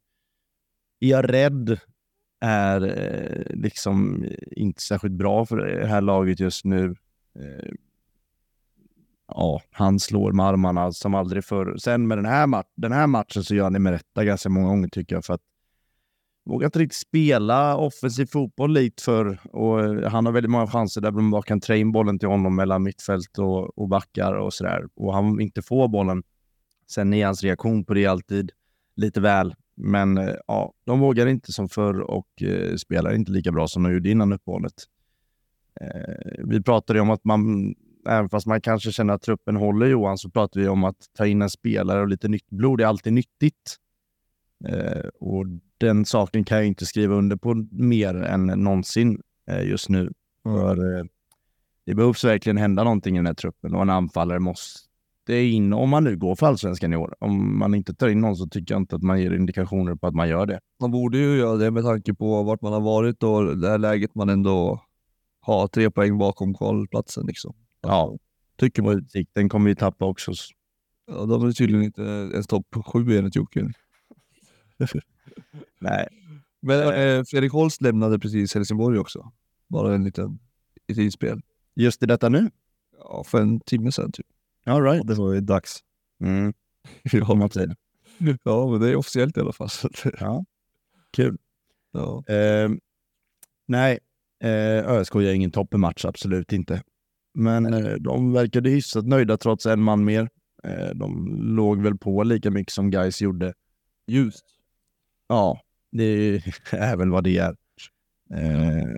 [1.00, 1.80] är jag rädd,
[2.42, 6.96] är eh, liksom inte särskilt bra för det här laget just nu.
[7.40, 7.72] Eh,
[9.28, 11.78] ja, han slår med armarna som aldrig förr.
[11.78, 14.50] Sen med den här, mat den här matchen så gör han det med rätta ganska
[14.50, 15.26] många gånger tycker jag.
[15.26, 15.42] För att
[16.46, 21.02] vågar inte riktigt spela offensiv fotboll likt för och eh, han har väldigt många chanser
[21.02, 24.54] där man bara kan trä in bollen till honom mellan mittfält och, och backar och
[24.54, 24.84] sådär.
[24.96, 26.24] Och han inte får bollen.
[26.92, 28.52] Sen är hans reaktion på det alltid
[28.96, 29.56] lite väl.
[29.78, 33.84] Men eh, ja, de vågar inte som förr och eh, spelar inte lika bra som
[33.84, 34.74] de gjorde innan uppehållet.
[35.82, 37.74] Eh, vi pratade om att man,
[38.10, 41.26] även fast man kanske känner att truppen håller Johan, så pratar vi om att ta
[41.28, 43.78] in en spelare och lite nytt blod är alltid nyttigt.
[44.68, 45.46] Eh, och
[45.78, 50.14] den saken kan jag inte skriva under på mer än någonsin eh, just nu.
[50.44, 51.06] För eh,
[51.86, 54.80] det behövs verkligen hända någonting i den här truppen och en anfallare måste
[55.30, 57.16] in om man nu går för allsvenskan i år.
[57.20, 60.08] Om man inte tar in någon så tycker jag inte att man ger indikationer på
[60.08, 60.60] att man gör det.
[60.82, 63.78] Man borde ju göra det med tanke på vart man har varit och det här
[63.78, 64.82] läget man ändå
[65.40, 67.26] har tre poäng bakom kvalplatsen.
[67.28, 67.54] Liksom.
[67.82, 68.18] Ja,
[68.58, 68.98] Tycker och man.
[68.98, 70.32] utsikten kommer vi tappa också.
[71.08, 72.02] Ja, de är tydligen inte
[72.34, 73.72] ens topp sju enligt Jocke.
[75.80, 76.08] Nej,
[76.62, 79.32] Men eh, Fredrik Holst lämnade precis Helsingborg också.
[79.68, 80.40] Bara en liten,
[80.88, 81.42] ett inspel.
[81.76, 82.50] just i detta nu.
[83.00, 84.26] Ja, för en timme sedan typ.
[84.66, 85.08] All right.
[85.08, 85.80] Det var ju dags.
[86.24, 86.54] Mm.
[87.12, 87.76] Ja, man säger.
[88.44, 89.70] ja, men det är officiellt i alla fall.
[90.20, 90.46] Ja.
[91.12, 91.38] Kul.
[91.92, 92.24] ja.
[92.28, 92.70] Eh,
[93.68, 94.00] nej,
[94.44, 96.84] eh, ÖSK gör ingen toppenmatch, absolut inte.
[97.34, 100.30] Men eh, de verkade hyfsat nöjda trots en man mer.
[100.64, 103.54] Eh, de låg väl på lika mycket som guys gjorde.
[104.08, 104.46] Ljust.
[105.28, 105.62] Ja,
[105.92, 106.04] det
[106.72, 107.56] är väl vad det är.
[108.34, 108.96] Eh,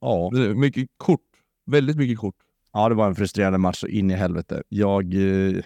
[0.00, 0.30] ja.
[0.56, 1.20] Mycket kort.
[1.66, 2.36] Väldigt mycket kort.
[2.76, 4.62] Ja, det var en frustrerande match så in i helvete.
[4.68, 5.62] Jag eh,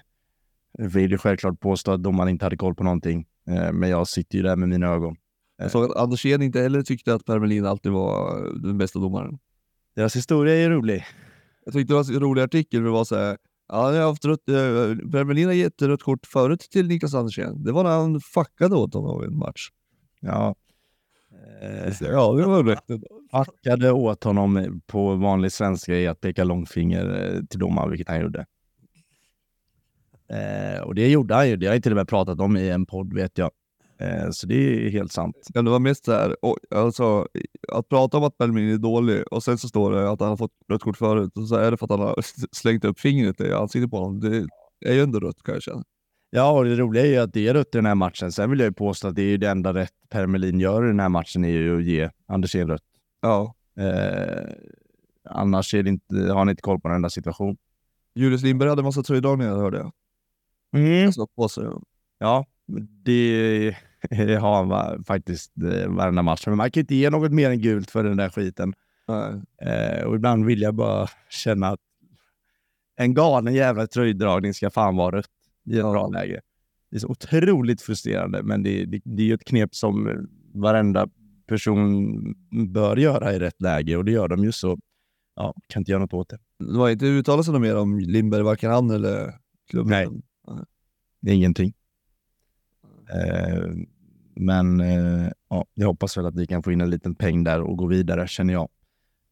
[0.78, 4.36] vill ju självklart påstå att domaren inte hade koll på någonting, eh, men jag sitter
[4.36, 5.16] ju där med mina ögon.
[5.56, 9.38] Jag såg att Andersén inte heller tyckte att Per Melin alltid var den bästa domaren.
[9.96, 11.04] Deras historia är rolig.
[11.64, 12.82] Jag tyckte det var en rolig artikel.
[12.82, 13.38] Det var så här.
[13.68, 14.54] Ja, jag har haft rött, eh,
[15.12, 17.64] Per Melin har gett rött kort förut till Niklas Andersén.
[17.64, 19.68] Det var när han fuckade åt honom i en match.
[20.20, 20.54] Ja.
[21.62, 22.84] Eh, ja, det var rätt.
[23.32, 28.20] hackade åt honom på vanlig svenska i att peka långfinger eh, till domaren, vilket han
[28.20, 28.46] gjorde.
[30.28, 31.56] Eh, och det gjorde han ju.
[31.56, 33.50] Det har jag till och med pratat om i en podd, vet jag.
[34.00, 35.36] Eh, så det är helt sant.
[35.54, 37.26] Ja, det var mest så här, och, alltså,
[37.72, 40.36] att prata om att Belmin är dålig och sen så står det att han har
[40.36, 42.16] fått rött kort förut och så är det för att han har
[42.52, 44.20] slängt upp fingret i ansiktet på honom.
[44.20, 44.46] Det
[44.86, 45.84] är ju ändå rött kan jag känna.
[46.30, 48.32] Ja, och det roliga är ju att det är rött i den här matchen.
[48.32, 50.84] Sen vill jag ju påstå att det är ju det enda rätt Per Melin gör
[50.84, 52.82] i den här matchen är ju att ge Andersén rött.
[53.20, 54.44] Ja, Eh,
[55.24, 57.56] annars är det inte, har ni inte koll på den där situationen.
[58.14, 59.92] Julius Lindberg hade en massa tröjdragningar hörde jag.
[60.76, 60.92] Mm.
[60.92, 61.64] Jag slog på sig.
[62.18, 62.46] Ja,
[63.04, 63.76] det
[64.40, 66.46] har han va, faktiskt eh, varenda match.
[66.46, 68.74] Men man kan inte ge något mer än gult för den där skiten.
[69.62, 71.80] Eh, och ibland vill jag bara känna att
[72.96, 75.26] en galen jävla tröjdragning ska fan vara rött
[75.64, 76.40] i ett bra läge.
[76.90, 81.08] Det är så otroligt frustrerande, men det, det, det är ju ett knep som varenda
[81.46, 82.34] person
[82.72, 84.78] bör göra i rätt läge och det gör de ju så.
[85.34, 86.38] Ja, kan inte göra något åt det.
[86.58, 89.34] Det var inte uttalat sig mer om Lindberg, varken han eller
[89.70, 89.90] klubben?
[89.90, 90.22] Nej.
[91.20, 91.72] Det är ingenting.
[93.14, 93.70] Eh,
[94.34, 97.60] men eh, ja, jag hoppas väl att vi kan få in en liten peng där
[97.60, 98.68] och gå vidare, känner jag.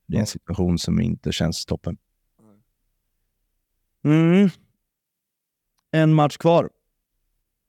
[0.07, 1.97] Det är en situation som inte känns toppen.
[4.05, 4.51] Mm.
[5.91, 6.71] En match kvar.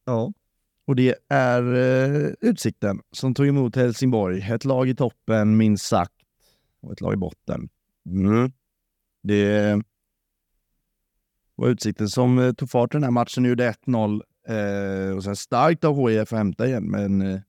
[0.05, 0.33] Ja.
[0.85, 4.41] Och det är eh, Utsikten som tog emot Helsingborg.
[4.51, 6.13] Ett lag i toppen, minst sagt,
[6.81, 7.69] och ett lag i botten.
[8.05, 8.51] Mm.
[9.23, 9.81] Det
[11.55, 14.21] var Utsikten som eh, tog fart i den här matchen och gjorde 1-0.
[14.47, 17.39] Eh, och sen starkt av HIF att hämta igen, men eh,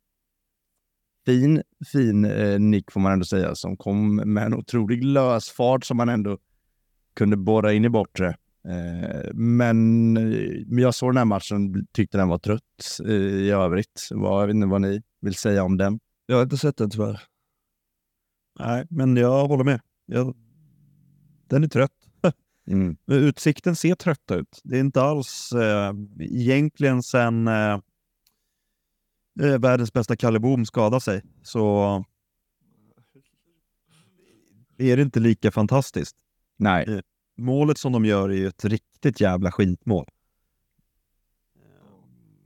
[1.27, 1.63] fin,
[1.93, 6.09] fin eh, nick får man ändå säga, som kom med en otrolig lösfart som man
[6.09, 6.39] ändå
[7.15, 8.37] kunde borra in i bortre.
[8.65, 13.51] Eh, men eh, men jag såg den här matchen tyckte den var trött eh, i
[13.51, 14.09] övrigt.
[14.11, 16.01] Vad, jag vet inte vad ni vill säga om den.
[16.27, 17.23] Jag har inte sett den tyvärr.
[18.59, 19.81] Nej, men jag håller med.
[20.07, 20.37] Jag,
[21.49, 21.93] den är trött.
[22.67, 22.97] Mm.
[23.07, 24.61] Utsikten ser trötta ut.
[24.65, 27.81] Det är inte alls eh, egentligen sen eh,
[29.59, 32.05] världens bästa Kalle Boom skadade sig så
[34.79, 36.17] är det inte lika fantastiskt.
[36.57, 37.03] Nej,
[37.37, 40.07] Målet som de gör är ju ett riktigt jävla skitmål.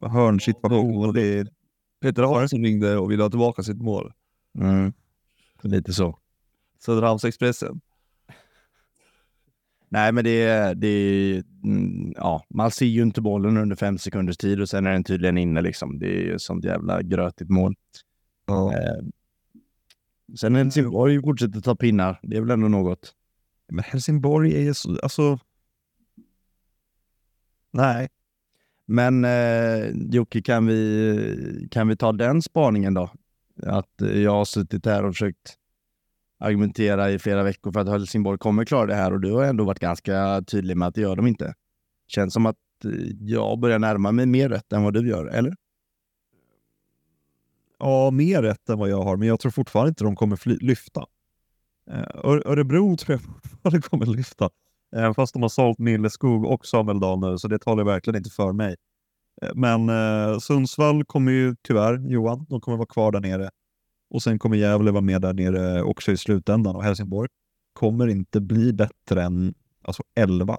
[0.00, 1.14] Hörnsituation.
[1.14, 1.48] Det är,
[2.00, 4.12] Peter Hansson ringde och ville ha tillbaka sitt mål.
[4.58, 4.92] mm.
[5.62, 6.18] lite så.
[6.80, 7.80] Söderhamnsexpressen.
[9.88, 13.98] Nej, men det är, det är, mm, ja, man ser ju inte bollen under fem
[13.98, 15.98] sekunders tid och sen är den tydligen inne liksom.
[15.98, 17.74] Det är ju ett sånt jävla grötigt mål.
[18.46, 18.72] Ja.
[18.72, 19.04] Eh,
[20.36, 22.20] sen Helsingborg fortsätter ta pinnar.
[22.22, 23.14] Det är väl ändå något
[23.68, 25.38] men Helsingborg är ju så, alltså...
[27.70, 28.08] Nej,
[28.86, 33.10] Men eh, Jocke, kan vi, kan vi ta den spaningen då?
[33.62, 35.58] Att jag har suttit här och försökt
[36.38, 39.64] argumentera i flera veckor för att Helsingborg kommer klara det här och du har ändå
[39.64, 41.54] varit ganska tydlig med att det gör de inte.
[42.06, 42.90] Känns som att eh,
[43.20, 45.54] jag börjar närma mig mer rätt än vad du gör, eller?
[47.84, 51.06] ja, mer rätt än vad jag har, men jag tror fortfarande inte de kommer lyfta.
[51.90, 53.20] Eh, Ör- Örebro tror jag
[53.50, 54.50] fortfarande kommer lyfta.
[54.96, 58.30] Även fast de har sålt Milleskog och Samuel Dahl nu, så det talar verkligen inte
[58.30, 58.76] för mig.
[59.42, 63.50] Eh, Men eh, Sundsvall kommer ju tyvärr, Johan, de kommer vara kvar där nere.
[64.10, 66.76] Och sen kommer Gävle vara med där nere också i slutändan.
[66.76, 67.28] Och Helsingborg
[67.72, 70.58] kommer inte bli bättre än alltså 11.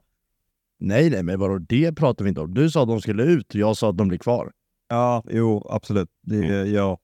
[0.80, 2.54] Nej, nej, men vadå, det pratar vi inte om.
[2.54, 4.52] Du sa att de skulle ut och jag sa att de blir kvar.
[4.90, 6.10] Ja, jo, absolut.
[6.24, 6.98] Det, Jag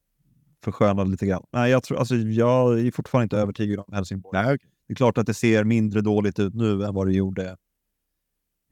[0.64, 1.46] förskönade lite grann.
[1.52, 4.44] Nej, jag, tror, alltså, jag är fortfarande inte övertygad om Helsingborg.
[4.44, 4.58] Nej.
[4.88, 7.58] Det är klart att det ser mindre dåligt ut nu än vad det gjorde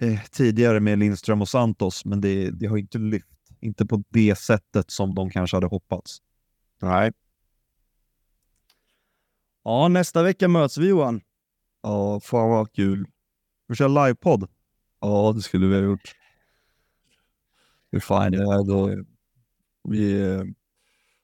[0.02, 3.28] eh, tidigare med Lindström och Santos, men det, det har inte lyft.
[3.62, 6.18] Inte på det sättet som de kanske hade hoppats.
[6.82, 7.12] nej.
[9.64, 11.22] Ja, nästa vecka möts vi Johan.
[11.84, 13.08] ja, fan vad kul.
[13.68, 14.50] Vi kör livepodd.
[15.00, 16.16] Ja, det skulle vi ha gjort.
[17.92, 19.04] Hur fan det är då.
[19.84, 20.40] Vi...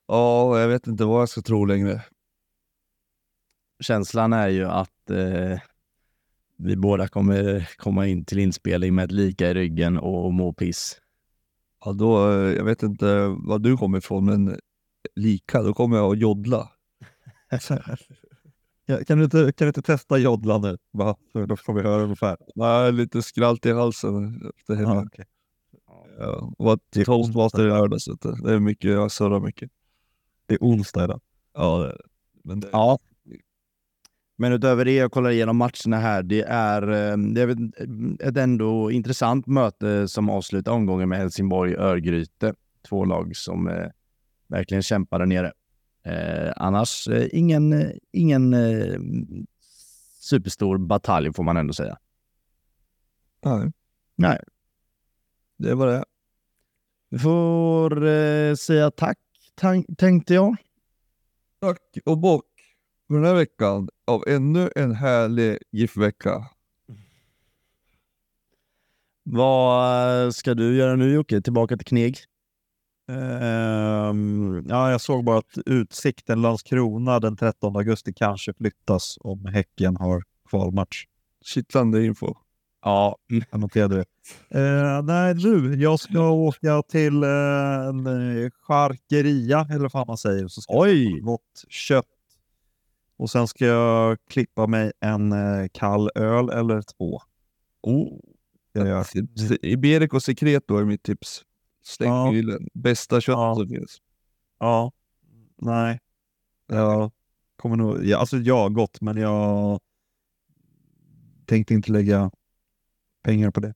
[0.07, 2.03] Ja, jag vet inte vad jag ska tro längre.
[3.79, 5.59] Känslan är ju att eh,
[6.57, 11.01] vi båda kommer komma in till inspelning med ett lika i ryggen och må piss.
[11.85, 14.59] Ja, då, eh, jag vet inte var du kommer ifrån, men
[15.15, 16.69] lika, då kommer jag att joddla.
[19.07, 20.77] Kan, du inte, kan du inte testa joddla nu?
[20.91, 21.17] Va?
[21.47, 22.37] Då får vi höra ungefär.
[22.55, 24.95] Nej, lite skralt i halsen efter hemma.
[24.95, 25.25] Ja, okej.
[26.17, 28.05] Ja, och var toastmaster i lördags.
[28.43, 29.71] Det är mycket, jag surrar mycket.
[30.45, 31.21] Det är onsdag idag.
[31.53, 31.93] Ja.
[32.43, 32.99] Men det, Ja.
[34.37, 36.23] Men utöver det, jag kollar igenom matcherna här.
[36.23, 37.49] Det är, eh, det är
[38.29, 42.53] ett ändå intressant möte som avslutar omgången med Helsingborg-Örgryte.
[42.89, 43.87] Två lag som eh,
[44.47, 45.51] verkligen kämpar där nere.
[46.03, 48.99] Eh, annars eh, ingen, eh, ingen eh,
[50.19, 51.97] superstor batalj får man ändå säga.
[53.43, 53.71] nej,
[54.15, 54.39] Nej.
[55.57, 56.03] det var det.
[57.09, 59.17] Vi får säga tack,
[59.97, 60.55] tänkte jag.
[61.61, 62.45] Tack och bock
[63.07, 66.45] för den här veckan av ännu en härlig GIF-vecka.
[69.23, 71.41] Vad eh, ska du göra nu Jocke?
[71.41, 72.17] Tillbaka till kneg?
[73.09, 79.95] Ehm, ja, jag såg bara att Utsikten Landskrona den 13 augusti kanske flyttas om Häcken
[79.95, 81.05] har kvalmatch.
[81.45, 82.35] Kittlande info.
[82.85, 83.17] Ja,
[83.51, 84.05] Jag noterade det.
[84.59, 85.75] Eh, nej, nu.
[85.75, 87.29] Jag ska åka till eh,
[87.87, 90.47] en eh, charkeria, eller vad fan man säger.
[90.47, 91.05] Så ska jag oj!
[91.11, 92.05] köpa gott kött.
[93.17, 97.19] Och sen ska jag klippa mig en eh, kall öl eller två.
[97.81, 98.19] Oh.
[98.73, 99.05] Jag gör.
[99.65, 101.41] Iberico Secreto är mitt tips.
[101.83, 102.31] Släng Ja.
[102.31, 102.67] grillen.
[102.73, 103.55] Bästa kött Ja.
[103.55, 103.97] som finns.
[104.59, 104.91] Ja.
[105.61, 105.99] Nej.
[106.67, 107.11] Jag
[107.55, 108.05] kommer nog...
[108.05, 109.79] Ja, alltså ja, gott, men jag
[111.45, 112.31] tänkte inte lägga
[113.25, 113.73] pengar på det.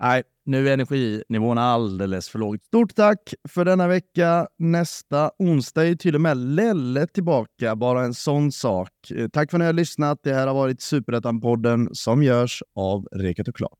[0.00, 2.58] Nej, nu är energinivån alldeles för låg.
[2.62, 4.46] Stort tack för denna vecka.
[4.58, 7.76] Nästa onsdag är till och med Lelle tillbaka.
[7.76, 8.88] Bara en sån sak.
[9.14, 10.18] Eh, tack för att ni har lyssnat.
[10.22, 13.78] Det här har varit Superettan-podden som görs av Reket och Klart.